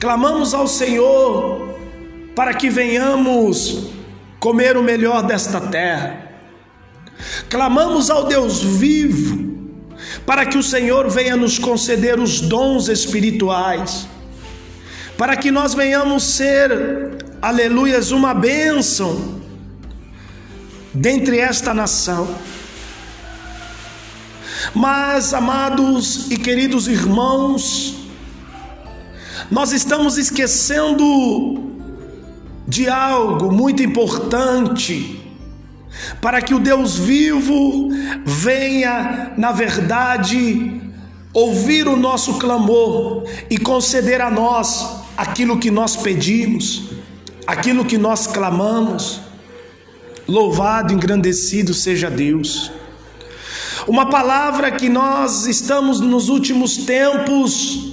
Clamamos 0.00 0.54
ao 0.54 0.68
Senhor 0.68 1.76
para 2.34 2.54
que 2.54 2.70
venhamos 2.70 3.88
comer 4.38 4.76
o 4.76 4.82
melhor 4.82 5.22
desta 5.22 5.60
terra. 5.60 6.28
Clamamos 7.50 8.08
ao 8.08 8.24
Deus 8.24 8.62
vivo 8.62 9.48
para 10.24 10.46
que 10.46 10.56
o 10.56 10.62
Senhor 10.62 11.10
venha 11.10 11.36
nos 11.36 11.58
conceder 11.58 12.20
os 12.20 12.40
dons 12.40 12.88
espirituais, 12.88 14.06
para 15.16 15.36
que 15.36 15.50
nós 15.50 15.74
venhamos 15.74 16.22
ser, 16.22 16.70
aleluias, 17.42 18.12
uma 18.12 18.32
bênção 18.32 19.40
dentre 20.94 21.38
esta 21.38 21.74
nação. 21.74 22.28
Mas, 24.72 25.34
amados 25.34 26.30
e 26.30 26.36
queridos 26.36 26.86
irmãos, 26.86 28.07
nós 29.50 29.72
estamos 29.72 30.18
esquecendo 30.18 31.68
de 32.66 32.88
algo 32.88 33.50
muito 33.50 33.82
importante 33.82 35.18
para 36.20 36.42
que 36.42 36.54
o 36.54 36.58
Deus 36.58 36.96
vivo 36.96 37.88
venha, 38.24 39.32
na 39.38 39.52
verdade, 39.52 40.80
ouvir 41.32 41.88
o 41.88 41.96
nosso 41.96 42.34
clamor 42.34 43.24
e 43.48 43.56
conceder 43.58 44.20
a 44.20 44.30
nós 44.30 45.02
aquilo 45.16 45.58
que 45.58 45.70
nós 45.70 45.96
pedimos, 45.96 46.90
aquilo 47.46 47.84
que 47.84 47.96
nós 47.96 48.26
clamamos. 48.26 49.20
Louvado, 50.28 50.92
engrandecido 50.92 51.72
seja 51.72 52.10
Deus. 52.10 52.70
Uma 53.86 54.10
palavra 54.10 54.70
que 54.70 54.90
nós 54.90 55.46
estamos 55.46 56.00
nos 56.00 56.28
últimos 56.28 56.76
tempos 56.76 57.87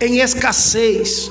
em 0.00 0.20
escassez. 0.20 1.30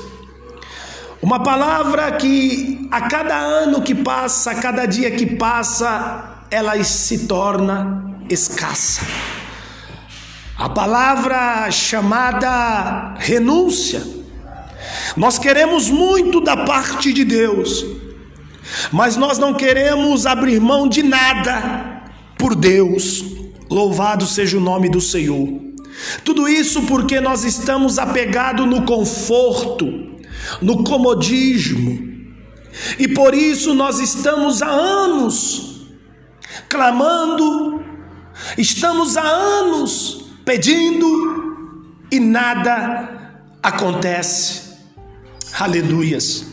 Uma 1.20 1.42
palavra 1.42 2.12
que 2.12 2.88
a 2.90 3.02
cada 3.02 3.36
ano 3.36 3.82
que 3.82 3.94
passa, 3.94 4.52
a 4.52 4.54
cada 4.54 4.86
dia 4.86 5.10
que 5.10 5.26
passa, 5.26 6.44
ela 6.50 6.82
se 6.82 7.26
torna 7.26 8.16
escassa. 8.30 9.02
A 10.56 10.68
palavra 10.68 11.70
chamada 11.70 13.14
renúncia. 13.18 14.02
Nós 15.16 15.38
queremos 15.38 15.90
muito 15.90 16.40
da 16.40 16.56
parte 16.56 17.12
de 17.12 17.24
Deus, 17.24 17.84
mas 18.90 19.16
nós 19.16 19.38
não 19.38 19.52
queremos 19.52 20.26
abrir 20.26 20.60
mão 20.60 20.88
de 20.88 21.02
nada 21.02 22.02
por 22.38 22.54
Deus. 22.54 23.24
Louvado 23.68 24.26
seja 24.26 24.56
o 24.56 24.60
nome 24.60 24.88
do 24.88 25.00
Senhor. 25.00 25.69
Tudo 26.24 26.48
isso 26.48 26.82
porque 26.82 27.20
nós 27.20 27.44
estamos 27.44 27.98
apegados 27.98 28.66
no 28.66 28.84
conforto, 28.84 29.86
no 30.60 30.82
comodismo, 30.84 32.08
e 32.98 33.08
por 33.08 33.34
isso 33.34 33.74
nós 33.74 33.98
estamos 33.98 34.62
há 34.62 34.70
anos 34.70 35.86
clamando, 36.68 37.84
estamos 38.56 39.16
há 39.16 39.26
anos 39.26 40.24
pedindo 40.44 42.00
e 42.10 42.18
nada 42.18 43.36
acontece. 43.62 44.70
Aleluias. 45.58 46.46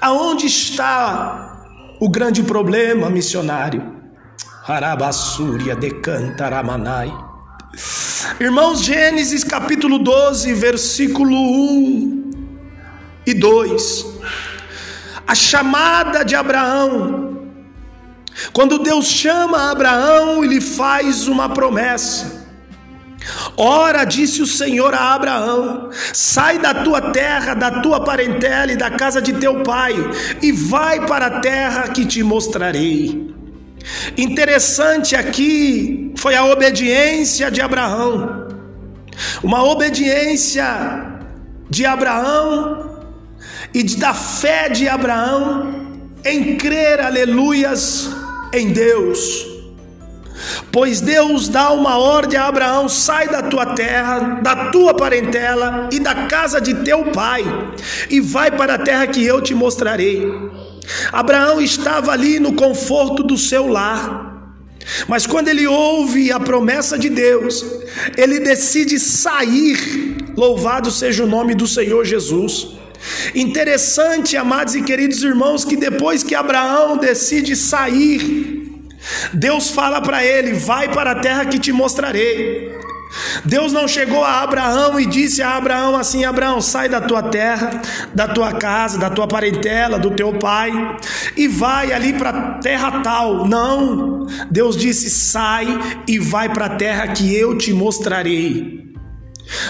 Aonde 0.00 0.46
está 0.46 1.96
o 2.00 2.08
grande 2.08 2.42
problema, 2.42 3.10
missionário? 3.10 3.94
Arabassúria 4.66 5.74
de 5.76 5.90
Cantaramanai. 5.90 7.12
Irmãos, 8.40 8.82
Gênesis 8.82 9.44
capítulo 9.44 9.96
12, 9.96 10.52
versículo 10.54 11.36
1 11.36 12.30
e 13.24 13.32
2. 13.32 14.06
A 15.24 15.34
chamada 15.36 16.24
de 16.24 16.34
Abraão. 16.34 17.38
Quando 18.52 18.80
Deus 18.80 19.06
chama 19.06 19.70
Abraão, 19.70 20.42
ele 20.42 20.60
faz 20.60 21.28
uma 21.28 21.48
promessa. 21.48 22.44
Ora, 23.56 24.04
disse 24.04 24.42
o 24.42 24.46
Senhor 24.46 24.92
a 24.94 25.14
Abraão: 25.14 25.90
sai 26.12 26.58
da 26.58 26.74
tua 26.74 27.12
terra, 27.12 27.54
da 27.54 27.80
tua 27.80 28.00
parentela 28.00 28.72
e 28.72 28.76
da 28.76 28.90
casa 28.90 29.22
de 29.22 29.34
teu 29.34 29.62
pai, 29.62 29.94
e 30.42 30.50
vai 30.50 31.06
para 31.06 31.26
a 31.26 31.40
terra 31.40 31.88
que 31.88 32.04
te 32.04 32.20
mostrarei. 32.24 33.33
Interessante 34.16 35.14
aqui 35.14 36.12
foi 36.16 36.34
a 36.34 36.44
obediência 36.44 37.50
de 37.50 37.60
Abraão, 37.60 38.48
uma 39.42 39.62
obediência 39.64 40.64
de 41.68 41.84
Abraão 41.84 43.02
e 43.72 43.82
da 43.82 44.14
fé 44.14 44.68
de 44.68 44.88
Abraão 44.88 45.84
em 46.24 46.56
crer, 46.56 47.00
aleluias, 47.00 48.10
em 48.52 48.70
Deus. 48.72 49.54
Pois 50.72 51.00
Deus 51.00 51.48
dá 51.48 51.70
uma 51.70 51.98
ordem 51.98 52.38
a 52.38 52.46
Abraão: 52.46 52.88
sai 52.88 53.28
da 53.28 53.42
tua 53.42 53.74
terra, 53.74 54.40
da 54.42 54.70
tua 54.70 54.94
parentela 54.94 55.88
e 55.92 56.00
da 56.00 56.26
casa 56.26 56.60
de 56.60 56.74
teu 56.74 57.04
pai, 57.12 57.44
e 58.10 58.20
vai 58.20 58.50
para 58.50 58.74
a 58.74 58.78
terra 58.78 59.06
que 59.06 59.24
eu 59.24 59.40
te 59.40 59.54
mostrarei. 59.54 60.26
Abraão 61.12 61.60
estava 61.60 62.12
ali 62.12 62.38
no 62.38 62.52
conforto 62.52 63.22
do 63.22 63.36
seu 63.38 63.66
lar. 63.66 64.34
Mas 65.08 65.26
quando 65.26 65.48
ele 65.48 65.66
ouve 65.66 66.30
a 66.30 66.38
promessa 66.38 66.98
de 66.98 67.08
Deus, 67.08 67.64
ele 68.16 68.40
decide 68.40 68.98
sair. 68.98 70.16
Louvado 70.36 70.90
seja 70.90 71.24
o 71.24 71.26
nome 71.26 71.54
do 71.54 71.66
Senhor 71.66 72.04
Jesus. 72.04 72.68
Interessante, 73.34 74.36
amados 74.36 74.74
e 74.74 74.82
queridos 74.82 75.22
irmãos, 75.22 75.64
que 75.64 75.76
depois 75.76 76.22
que 76.22 76.34
Abraão 76.34 76.96
decide 76.96 77.54
sair, 77.54 78.72
Deus 79.32 79.70
fala 79.70 80.00
para 80.00 80.24
ele: 80.24 80.52
Vai 80.52 80.92
para 80.92 81.12
a 81.12 81.20
terra 81.20 81.46
que 81.46 81.58
te 81.58 81.72
mostrarei. 81.72 82.83
Deus 83.44 83.72
não 83.72 83.86
chegou 83.86 84.24
a 84.24 84.42
Abraão 84.42 84.98
e 84.98 85.06
disse 85.06 85.42
a 85.42 85.56
Abraão 85.56 85.96
assim: 85.96 86.24
Abraão, 86.24 86.60
sai 86.60 86.88
da 86.88 87.00
tua 87.00 87.22
terra, 87.22 87.82
da 88.14 88.28
tua 88.28 88.52
casa, 88.52 88.98
da 88.98 89.10
tua 89.10 89.26
parentela, 89.26 89.98
do 89.98 90.10
teu 90.10 90.32
pai 90.38 90.72
e 91.36 91.46
vai 91.48 91.92
ali 91.92 92.12
para 92.12 92.30
a 92.30 92.58
terra 92.58 93.00
tal. 93.02 93.46
Não, 93.46 94.26
Deus 94.50 94.76
disse: 94.76 95.10
sai 95.10 95.66
e 96.08 96.18
vai 96.18 96.48
para 96.48 96.66
a 96.66 96.76
terra 96.76 97.08
que 97.08 97.34
eu 97.34 97.56
te 97.56 97.72
mostrarei. 97.72 98.82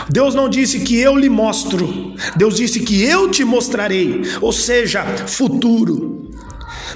Deus 0.09 0.35
não 0.35 0.48
disse 0.48 0.80
que 0.80 0.98
eu 0.98 1.16
lhe 1.16 1.28
mostro, 1.28 2.14
Deus 2.37 2.57
disse 2.57 2.80
que 2.80 3.02
eu 3.04 3.28
te 3.30 3.44
mostrarei, 3.44 4.22
ou 4.40 4.52
seja, 4.52 5.04
futuro. 5.26 6.30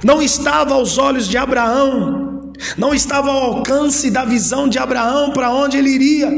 Não 0.04 0.22
estava 0.22 0.74
aos 0.74 0.96
olhos 0.96 1.28
de 1.28 1.36
Abraão 1.36 2.27
não 2.76 2.94
estava 2.94 3.30
ao 3.30 3.54
alcance 3.54 4.10
da 4.10 4.24
visão 4.24 4.68
de 4.68 4.78
Abraão 4.78 5.32
para 5.32 5.50
onde 5.50 5.76
ele 5.76 5.90
iria. 5.90 6.30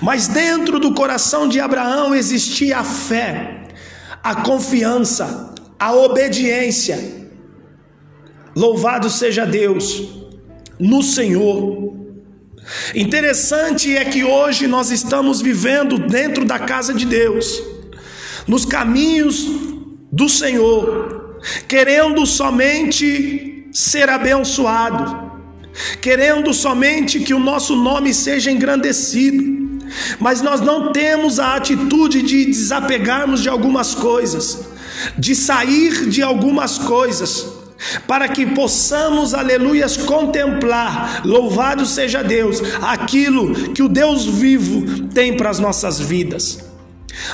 Mas 0.00 0.28
dentro 0.28 0.78
do 0.78 0.92
coração 0.94 1.48
de 1.48 1.60
Abraão 1.60 2.14
existia 2.14 2.78
a 2.78 2.84
fé, 2.84 3.68
a 4.22 4.36
confiança, 4.36 5.54
a 5.78 5.92
obediência. 5.94 6.98
Louvado 8.54 9.08
seja 9.08 9.46
Deus 9.46 10.08
no 10.78 11.02
Senhor. 11.02 11.96
Interessante 12.94 13.96
é 13.96 14.04
que 14.04 14.22
hoje 14.24 14.66
nós 14.66 14.90
estamos 14.90 15.40
vivendo 15.40 15.98
dentro 15.98 16.44
da 16.44 16.58
casa 16.58 16.94
de 16.94 17.04
Deus, 17.04 17.60
nos 18.46 18.64
caminhos 18.64 19.46
do 20.12 20.28
Senhor, 20.28 21.40
querendo 21.66 22.24
somente 22.26 23.51
ser 23.72 24.10
abençoado, 24.10 25.32
querendo 26.00 26.52
somente 26.52 27.20
que 27.20 27.32
o 27.32 27.38
nosso 27.38 27.74
nome 27.74 28.12
seja 28.12 28.50
engrandecido, 28.50 29.80
mas 30.18 30.42
nós 30.42 30.60
não 30.60 30.92
temos 30.92 31.38
a 31.40 31.56
atitude 31.56 32.22
de 32.22 32.44
desapegarmos 32.44 33.42
de 33.42 33.48
algumas 33.48 33.94
coisas, 33.94 34.68
de 35.18 35.34
sair 35.34 36.08
de 36.08 36.22
algumas 36.22 36.78
coisas, 36.78 37.46
para 38.06 38.28
que 38.28 38.46
possamos, 38.46 39.34
aleluias, 39.34 39.96
contemplar, 39.96 41.22
louvado 41.24 41.84
seja 41.84 42.22
Deus, 42.22 42.62
aquilo 42.80 43.72
que 43.72 43.82
o 43.82 43.88
Deus 43.88 44.26
vivo 44.26 45.08
tem 45.08 45.36
para 45.36 45.50
as 45.50 45.58
nossas 45.58 45.98
vidas. 45.98 46.70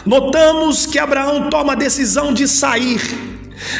Notamos 0.06 0.86
que 0.86 0.98
Abraão 0.98 1.50
toma 1.50 1.72
a 1.72 1.76
decisão 1.76 2.32
de 2.32 2.48
sair, 2.48 3.00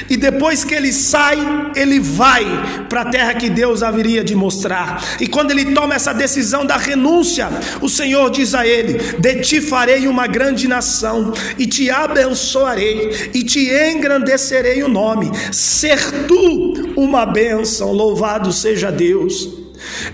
e 0.08 0.16
depois 0.16 0.64
que 0.64 0.74
ele 0.74 0.92
sai, 0.92 1.38
ele 1.76 2.00
vai 2.00 2.44
para 2.88 3.02
a 3.02 3.10
terra 3.10 3.34
que 3.34 3.48
Deus 3.48 3.82
haveria 3.82 4.24
de 4.24 4.34
mostrar. 4.34 5.02
E 5.20 5.26
quando 5.26 5.50
ele 5.50 5.72
toma 5.74 5.94
essa 5.94 6.12
decisão 6.12 6.64
da 6.66 6.76
renúncia, 6.76 7.48
o 7.80 7.88
Senhor 7.88 8.30
diz 8.30 8.54
a 8.54 8.66
ele: 8.66 8.94
De 9.18 9.40
ti 9.40 9.60
farei 9.60 10.06
uma 10.06 10.26
grande 10.26 10.66
nação, 10.66 11.32
e 11.58 11.66
te 11.66 11.90
abençoarei, 11.90 13.30
e 13.34 13.42
te 13.42 13.70
engrandecerei 13.70 14.82
o 14.82 14.88
nome. 14.88 15.30
Ser 15.52 15.98
tu 16.26 16.92
uma 16.96 17.24
bênção, 17.24 17.92
louvado 17.92 18.52
seja 18.52 18.90
Deus. 18.90 19.48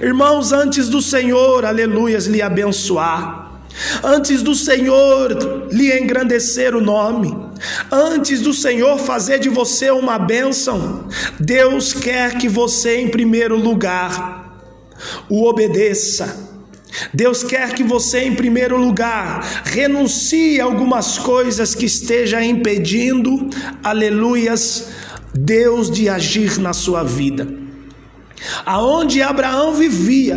Irmãos, 0.01 0.53
antes 0.53 0.89
do 0.89 1.01
Senhor, 1.01 1.65
aleluias, 1.65 2.27
lhe 2.27 2.43
abençoar 2.43 3.45
Antes 4.03 4.43
do 4.43 4.55
Senhor 4.55 5.69
lhe 5.71 5.97
engrandecer 5.99 6.75
o 6.75 6.81
nome, 6.81 7.35
antes 7.91 8.41
do 8.41 8.53
Senhor 8.53 8.99
fazer 8.99 9.39
de 9.39 9.49
você 9.49 9.91
uma 9.91 10.19
bênção, 10.19 11.09
Deus 11.39 11.93
quer 11.93 12.37
que 12.39 12.49
você, 12.49 12.99
em 12.99 13.09
primeiro 13.09 13.57
lugar, 13.57 14.59
o 15.29 15.45
obedeça. 15.47 16.53
Deus 17.13 17.43
quer 17.43 17.75
que 17.75 17.83
você, 17.83 18.21
em 18.21 18.35
primeiro 18.35 18.77
lugar, 18.77 19.63
renuncie 19.65 20.61
a 20.61 20.65
algumas 20.65 21.19
coisas 21.19 21.75
que 21.75 21.87
esteja 21.87 22.43
impedindo, 22.45 23.51
aleluias, 23.83 24.89
Deus 25.35 25.91
de 25.91 26.09
agir 26.09 26.59
na 26.61 26.73
sua 26.73 27.03
vida. 27.03 27.49
Aonde 28.65 29.23
Abraão 29.23 29.75
vivia, 29.75 30.37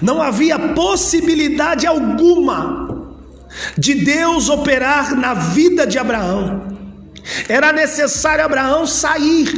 não 0.00 0.22
havia 0.22 0.58
possibilidade 0.58 1.86
alguma 1.86 2.81
de 3.76 3.94
Deus 3.94 4.48
operar 4.48 5.14
na 5.14 5.34
vida 5.34 5.86
de 5.86 5.98
Abraão. 5.98 6.78
Era 7.48 7.72
necessário 7.72 8.44
Abraão 8.44 8.86
sair 8.86 9.48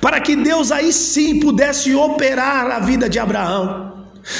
para 0.00 0.20
que 0.20 0.36
Deus 0.36 0.70
aí 0.70 0.92
sim 0.92 1.40
pudesse 1.40 1.94
operar 1.94 2.70
a 2.70 2.78
vida 2.78 3.08
de 3.08 3.18
Abraão. 3.18 3.92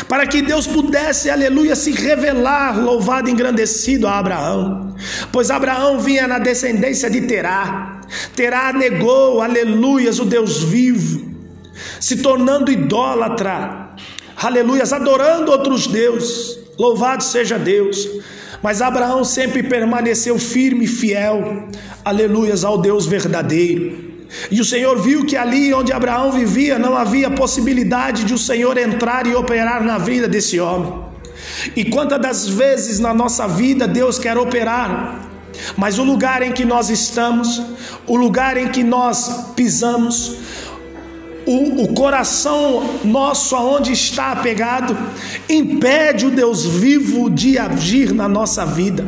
Para 0.08 0.26
que 0.26 0.40
Deus 0.40 0.66
pudesse, 0.66 1.28
aleluia, 1.28 1.74
se 1.74 1.90
revelar, 1.90 2.78
louvado 2.78 3.28
e 3.28 3.32
engrandecido 3.32 4.06
a 4.06 4.18
Abraão. 4.18 4.94
Pois 5.32 5.50
Abraão 5.50 5.98
vinha 5.98 6.28
na 6.28 6.38
descendência 6.38 7.10
de 7.10 7.22
Terá. 7.22 8.00
Terá 8.36 8.72
negou, 8.72 9.42
aleluias, 9.42 10.20
o 10.20 10.24
Deus 10.24 10.62
vivo, 10.62 11.34
se 11.98 12.18
tornando 12.18 12.70
idólatra 12.70 13.82
aleluias, 14.46 14.92
adorando 14.92 15.50
outros 15.50 15.86
deuses. 15.86 16.58
Louvado 16.78 17.22
seja 17.22 17.58
Deus. 17.58 18.08
Mas 18.62 18.80
Abraão 18.80 19.24
sempre 19.24 19.62
permaneceu 19.62 20.38
firme 20.38 20.84
e 20.84 20.88
fiel, 20.88 21.68
aleluias, 22.04 22.64
ao 22.64 22.78
Deus 22.78 23.06
verdadeiro. 23.06 24.12
E 24.50 24.60
o 24.60 24.64
Senhor 24.64 24.98
viu 25.00 25.26
que 25.26 25.36
ali 25.36 25.74
onde 25.74 25.92
Abraão 25.92 26.32
vivia 26.32 26.78
não 26.78 26.96
havia 26.96 27.30
possibilidade 27.30 28.24
de 28.24 28.32
o 28.32 28.38
Senhor 28.38 28.78
entrar 28.78 29.26
e 29.26 29.34
operar 29.34 29.82
na 29.82 29.98
vida 29.98 30.28
desse 30.28 30.58
homem. 30.58 30.92
E 31.76 31.84
quantas 31.84 32.20
das 32.20 32.48
vezes 32.48 32.98
na 32.98 33.12
nossa 33.12 33.46
vida 33.46 33.86
Deus 33.86 34.18
quer 34.18 34.38
operar, 34.38 35.28
mas 35.76 35.98
o 35.98 36.04
lugar 36.04 36.42
em 36.42 36.52
que 36.52 36.64
nós 36.64 36.88
estamos, 36.88 37.60
o 38.06 38.16
lugar 38.16 38.56
em 38.56 38.68
que 38.68 38.82
nós 38.82 39.52
pisamos, 39.54 40.36
o, 41.52 41.82
o 41.82 41.94
coração 41.94 43.00
nosso 43.04 43.54
aonde 43.54 43.92
está 43.92 44.32
apegado, 44.32 44.96
impede 45.48 46.26
o 46.26 46.30
Deus 46.30 46.64
vivo 46.64 47.28
de 47.28 47.58
agir 47.58 48.12
na 48.12 48.28
nossa 48.28 48.64
vida, 48.64 49.06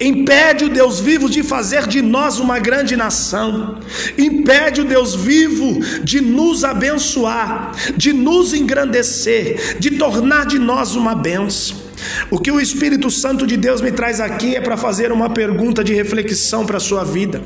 impede 0.00 0.64
o 0.64 0.68
Deus 0.68 0.98
vivo 1.00 1.28
de 1.28 1.42
fazer 1.42 1.86
de 1.86 2.00
nós 2.00 2.38
uma 2.38 2.58
grande 2.58 2.96
nação, 2.96 3.78
impede 4.16 4.80
o 4.80 4.84
Deus 4.84 5.14
vivo 5.14 5.80
de 6.02 6.20
nos 6.20 6.64
abençoar, 6.64 7.72
de 7.96 8.12
nos 8.12 8.54
engrandecer, 8.54 9.78
de 9.78 9.92
tornar 9.92 10.46
de 10.46 10.58
nós 10.58 10.94
uma 10.94 11.14
benção. 11.14 11.84
O 12.30 12.38
que 12.38 12.50
o 12.50 12.60
Espírito 12.60 13.10
Santo 13.10 13.46
de 13.46 13.56
Deus 13.56 13.80
me 13.80 13.92
traz 13.92 14.20
aqui 14.20 14.56
é 14.56 14.60
para 14.60 14.76
fazer 14.76 15.12
uma 15.12 15.30
pergunta 15.30 15.82
de 15.82 15.94
reflexão 15.94 16.66
para 16.66 16.78
a 16.78 16.80
sua 16.80 17.04
vida. 17.04 17.42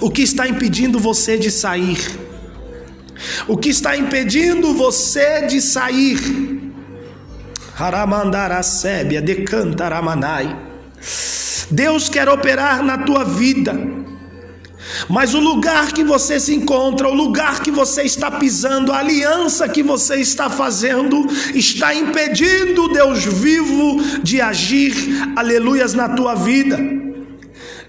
O 0.00 0.10
que 0.10 0.22
está 0.22 0.46
impedindo 0.46 0.98
você 0.98 1.36
de 1.36 1.50
sair? 1.50 1.98
O 3.46 3.56
que 3.56 3.70
está 3.70 3.96
impedindo 3.96 4.74
você 4.74 5.42
de 5.46 5.60
sair? 5.60 6.72
Haramandarasébia, 7.78 9.20
decantaramanai. 9.20 10.56
Deus 11.70 12.08
quer 12.08 12.28
operar 12.28 12.82
na 12.82 12.98
tua 12.98 13.24
vida. 13.24 13.74
Mas 15.08 15.34
o 15.34 15.40
lugar 15.40 15.92
que 15.92 16.04
você 16.04 16.38
se 16.38 16.54
encontra, 16.54 17.08
o 17.08 17.14
lugar 17.14 17.60
que 17.60 17.70
você 17.70 18.02
está 18.02 18.30
pisando, 18.30 18.92
a 18.92 18.98
aliança 18.98 19.68
que 19.68 19.82
você 19.82 20.16
está 20.16 20.50
fazendo, 20.50 21.26
está 21.54 21.94
impedindo 21.94 22.88
Deus 22.88 23.24
vivo 23.24 24.00
de 24.22 24.40
agir, 24.40 24.94
aleluias, 25.36 25.94
na 25.94 26.10
tua 26.10 26.34
vida. 26.34 27.01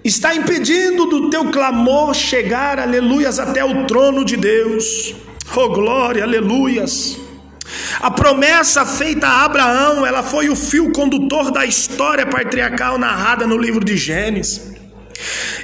Está 0.04 0.36
impedindo 0.36 1.06
do 1.06 1.30
teu 1.30 1.50
clamor 1.50 2.14
chegar, 2.14 2.78
aleluias, 2.78 3.40
até 3.40 3.64
o 3.64 3.86
trono 3.86 4.26
de 4.26 4.36
Deus. 4.36 5.16
Oh 5.56 5.70
glória, 5.70 6.24
aleluias. 6.24 7.18
A 8.02 8.12
promessa 8.12 8.86
feita 8.86 9.28
a 9.28 9.46
Abraão, 9.46 10.06
ela 10.06 10.22
foi 10.22 10.50
o 10.50 10.56
fio 10.58 10.92
condutor 10.92 11.52
da 11.52 11.66
história 11.66 12.26
patriarcal 12.26 12.98
narrada 12.98 13.48
no 13.48 13.58
livro 13.58 13.84
de 13.84 13.96
Gênesis. 13.96 14.73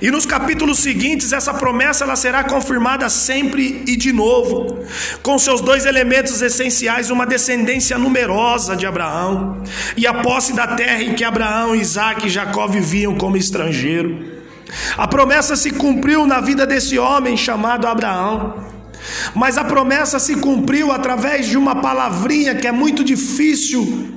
E 0.01 0.10
nos 0.10 0.26
capítulos 0.26 0.80
seguintes, 0.80 1.34
essa 1.34 1.53
promessa 1.53 2.03
ela 2.03 2.16
será 2.16 2.43
confirmada 2.43 3.10
sempre 3.10 3.84
e 3.88 3.95
de 3.95 4.14
novo, 4.14 4.86
com 5.22 5.38
seus 5.38 5.62
dois 5.62 5.86
elementos 5.86 6.41
essenciais: 6.41 7.10
uma 7.10 7.26
descendência 7.26 7.97
numerosa 7.97 8.76
de 8.76 8.86
Abraão 8.86 9.62
e 9.97 10.07
a 10.07 10.14
posse 10.14 10.53
da 10.53 10.68
terra 10.68 11.03
em 11.03 11.14
que 11.14 11.24
Abraão, 11.24 11.76
Isaac 11.76 12.28
e 12.28 12.30
Jacó 12.30 12.68
viviam 12.68 13.16
como 13.16 13.38
estrangeiro. 13.38 14.39
A 14.97 15.07
promessa 15.07 15.55
se 15.55 15.72
cumpriu 15.72 16.28
na 16.28 16.39
vida 16.39 16.66
desse 16.66 16.97
homem 16.99 17.36
chamado 17.36 17.88
Abraão. 17.88 18.68
Mas 19.34 19.57
a 19.57 19.64
promessa 19.64 20.20
se 20.20 20.36
cumpriu 20.36 20.91
através 20.91 21.47
de 21.47 21.57
uma 21.57 21.82
palavrinha 21.82 22.55
que 22.55 22.68
é 22.68 22.72
muito 22.72 23.03
difícil, 23.03 24.10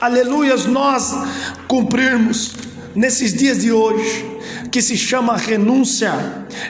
aleluias, 0.00 0.64
nós 0.64 1.12
cumprirmos 1.66 2.54
nesses 2.94 3.32
dias 3.32 3.58
de 3.58 3.72
hoje, 3.72 4.24
que 4.72 4.80
se 4.80 4.96
chama 4.96 5.36
renúncia. 5.36 6.12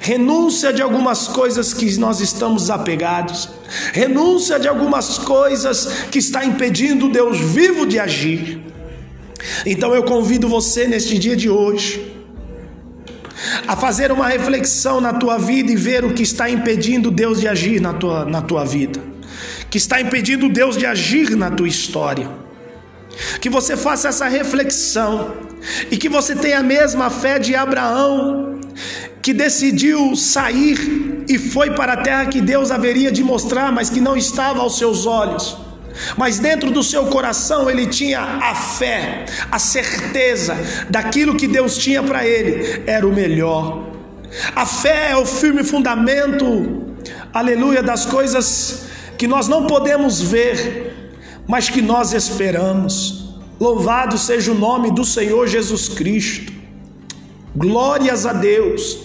Renúncia 0.01 0.73
de 0.73 0.83
algumas 0.83 1.29
coisas 1.29 1.73
que 1.73 1.97
nós 1.99 2.21
estamos 2.21 2.69
apegados. 2.69 3.49
Renúncia 3.93 4.59
de 4.59 4.67
algumas 4.67 5.19
coisas 5.19 5.87
que 6.11 6.19
está 6.19 6.45
impedindo 6.45 7.09
Deus 7.09 7.39
vivo 7.39 7.87
de 7.87 8.01
agir. 8.01 8.61
Então 9.65 9.95
eu 9.95 10.03
convido 10.03 10.49
você 10.49 10.87
neste 10.87 11.17
dia 11.17 11.37
de 11.37 11.49
hoje 11.49 12.13
a 13.69 13.77
fazer 13.77 14.11
uma 14.11 14.27
reflexão 14.27 15.01
na 15.01 15.13
tua 15.13 15.39
vida 15.39 15.71
e 15.71 15.77
ver 15.77 16.05
o 16.05 16.13
que 16.13 16.23
está 16.23 16.51
impedindo 16.51 17.09
Deus 17.09 17.41
de 17.41 17.47
agir 17.47 17.81
na 17.81 17.93
tua, 17.93 18.25
na 18.25 18.43
tua 18.43 18.65
vida, 18.65 19.01
que 19.71 19.79
está 19.79 20.01
impedindo 20.01 20.49
Deus 20.49 20.77
de 20.77 20.87
agir 20.87 21.37
na 21.37 21.51
tua 21.51 21.69
história. 21.69 22.29
Que 23.41 23.49
você 23.49 23.77
faça 23.77 24.09
essa 24.09 24.27
reflexão 24.27 25.52
e 25.91 25.97
que 25.97 26.09
você 26.09 26.35
tenha 26.35 26.59
a 26.59 26.63
mesma 26.63 27.11
fé 27.11 27.39
de 27.39 27.55
Abraão, 27.55 28.61
que 29.21 29.33
decidiu 29.33 30.17
sair 30.17 31.25
e 31.29 31.39
foi 31.39 31.71
para 31.71 31.93
a 31.95 31.97
terra 31.99 32.27
que 32.27 32.41
Deus 32.41 32.71
haveria 32.71 33.13
de 33.13 33.23
mostrar, 33.23 33.71
mas 33.71 33.89
que 33.89 34.01
não 34.01 34.17
estava 34.17 34.61
aos 34.61 34.77
seus 34.77 35.07
olhos. 35.07 35.57
Mas 36.17 36.39
dentro 36.39 36.71
do 36.71 36.83
seu 36.83 37.07
coração 37.07 37.71
ele 37.71 37.87
tinha 37.87 38.21
a 38.21 38.55
fé, 38.55 39.27
a 39.51 39.59
certeza 39.59 40.57
daquilo 40.89 41.37
que 41.37 41.47
Deus 41.47 41.77
tinha 41.77 42.03
para 42.03 42.27
ele 42.27 42.83
era 42.87 43.07
o 43.07 43.13
melhor. 43.13 43.93
A 44.57 44.65
fé 44.65 45.11
é 45.11 45.17
o 45.17 45.27
firme 45.27 45.63
fundamento, 45.63 46.97
aleluia, 47.33 47.83
das 47.83 48.07
coisas 48.07 48.87
que 49.19 49.27
nós 49.29 49.47
não 49.47 49.67
podemos 49.67 50.21
ver, 50.21 51.13
mas 51.47 51.69
que 51.69 51.83
nós 51.83 52.13
esperamos. 52.13 53.22
Louvado 53.63 54.19
seja 54.19 54.51
o 54.51 54.57
nome 54.57 54.91
do 54.91 55.05
Senhor 55.05 55.47
Jesus 55.47 55.89
Cristo. 55.89 56.53
Glórias 57.55 58.27
a 58.27 58.33
Deus. 58.33 58.99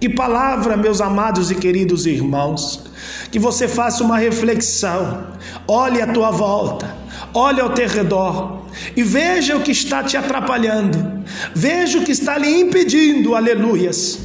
Que 0.00 0.08
palavra, 0.08 0.78
meus 0.78 1.02
amados 1.02 1.50
e 1.50 1.54
queridos 1.54 2.06
irmãos. 2.06 2.84
Que 3.30 3.38
você 3.38 3.68
faça 3.68 4.02
uma 4.02 4.16
reflexão. 4.16 5.26
Olhe 5.66 6.00
à 6.00 6.06
tua 6.06 6.30
volta. 6.30 6.96
Olhe 7.34 7.60
ao 7.60 7.74
teu 7.74 7.86
redor 7.86 8.62
e 8.96 9.02
veja 9.02 9.58
o 9.58 9.60
que 9.60 9.72
está 9.72 10.02
te 10.02 10.16
atrapalhando. 10.16 11.22
Veja 11.54 11.98
o 11.98 12.02
que 12.02 12.12
está 12.12 12.38
lhe 12.38 12.48
impedindo, 12.48 13.34
aleluias, 13.34 14.20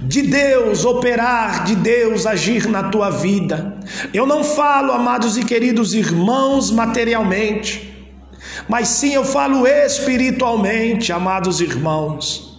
de 0.00 0.22
Deus 0.22 0.86
operar, 0.86 1.64
de 1.64 1.76
Deus 1.76 2.24
agir 2.24 2.66
na 2.66 2.84
tua 2.84 3.10
vida. 3.10 3.76
Eu 4.14 4.24
não 4.24 4.42
falo, 4.42 4.92
amados 4.92 5.36
e 5.36 5.44
queridos 5.44 5.92
irmãos, 5.92 6.70
materialmente 6.70 7.89
mas 8.68 8.88
sim 8.88 9.14
eu 9.14 9.24
falo 9.24 9.66
espiritualmente, 9.66 11.12
amados 11.12 11.60
irmãos. 11.60 12.49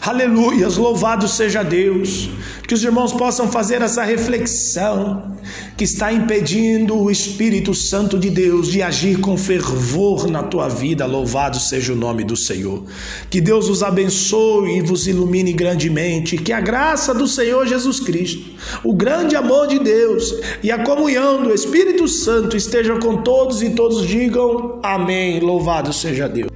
Aleluias, 0.00 0.76
louvado 0.76 1.26
seja 1.26 1.62
Deus. 1.62 2.30
Que 2.66 2.74
os 2.74 2.82
irmãos 2.82 3.12
possam 3.12 3.50
fazer 3.50 3.82
essa 3.82 4.02
reflexão 4.02 5.36
que 5.76 5.84
está 5.84 6.12
impedindo 6.12 6.96
o 6.96 7.10
Espírito 7.10 7.74
Santo 7.74 8.18
de 8.18 8.30
Deus 8.30 8.68
de 8.68 8.80
agir 8.80 9.20
com 9.20 9.36
fervor 9.36 10.28
na 10.30 10.42
tua 10.42 10.68
vida. 10.68 11.04
Louvado 11.04 11.58
seja 11.58 11.92
o 11.92 11.96
nome 11.96 12.24
do 12.24 12.36
Senhor. 12.36 12.84
Que 13.28 13.40
Deus 13.40 13.68
os 13.68 13.82
abençoe 13.82 14.78
e 14.78 14.82
vos 14.82 15.06
ilumine 15.06 15.52
grandemente. 15.52 16.38
Que 16.38 16.52
a 16.52 16.60
graça 16.60 17.12
do 17.12 17.26
Senhor 17.26 17.66
Jesus 17.66 18.00
Cristo, 18.00 18.52
o 18.82 18.94
grande 18.94 19.36
amor 19.36 19.66
de 19.66 19.78
Deus 19.78 20.34
e 20.62 20.70
a 20.70 20.82
comunhão 20.82 21.42
do 21.42 21.52
Espírito 21.52 22.08
Santo 22.08 22.56
estejam 22.56 22.98
com 22.98 23.18
todos 23.18 23.62
e 23.62 23.70
todos 23.70 24.06
digam 24.06 24.80
amém. 24.82 25.40
Louvado 25.40 25.92
seja 25.92 26.28
Deus. 26.28 26.53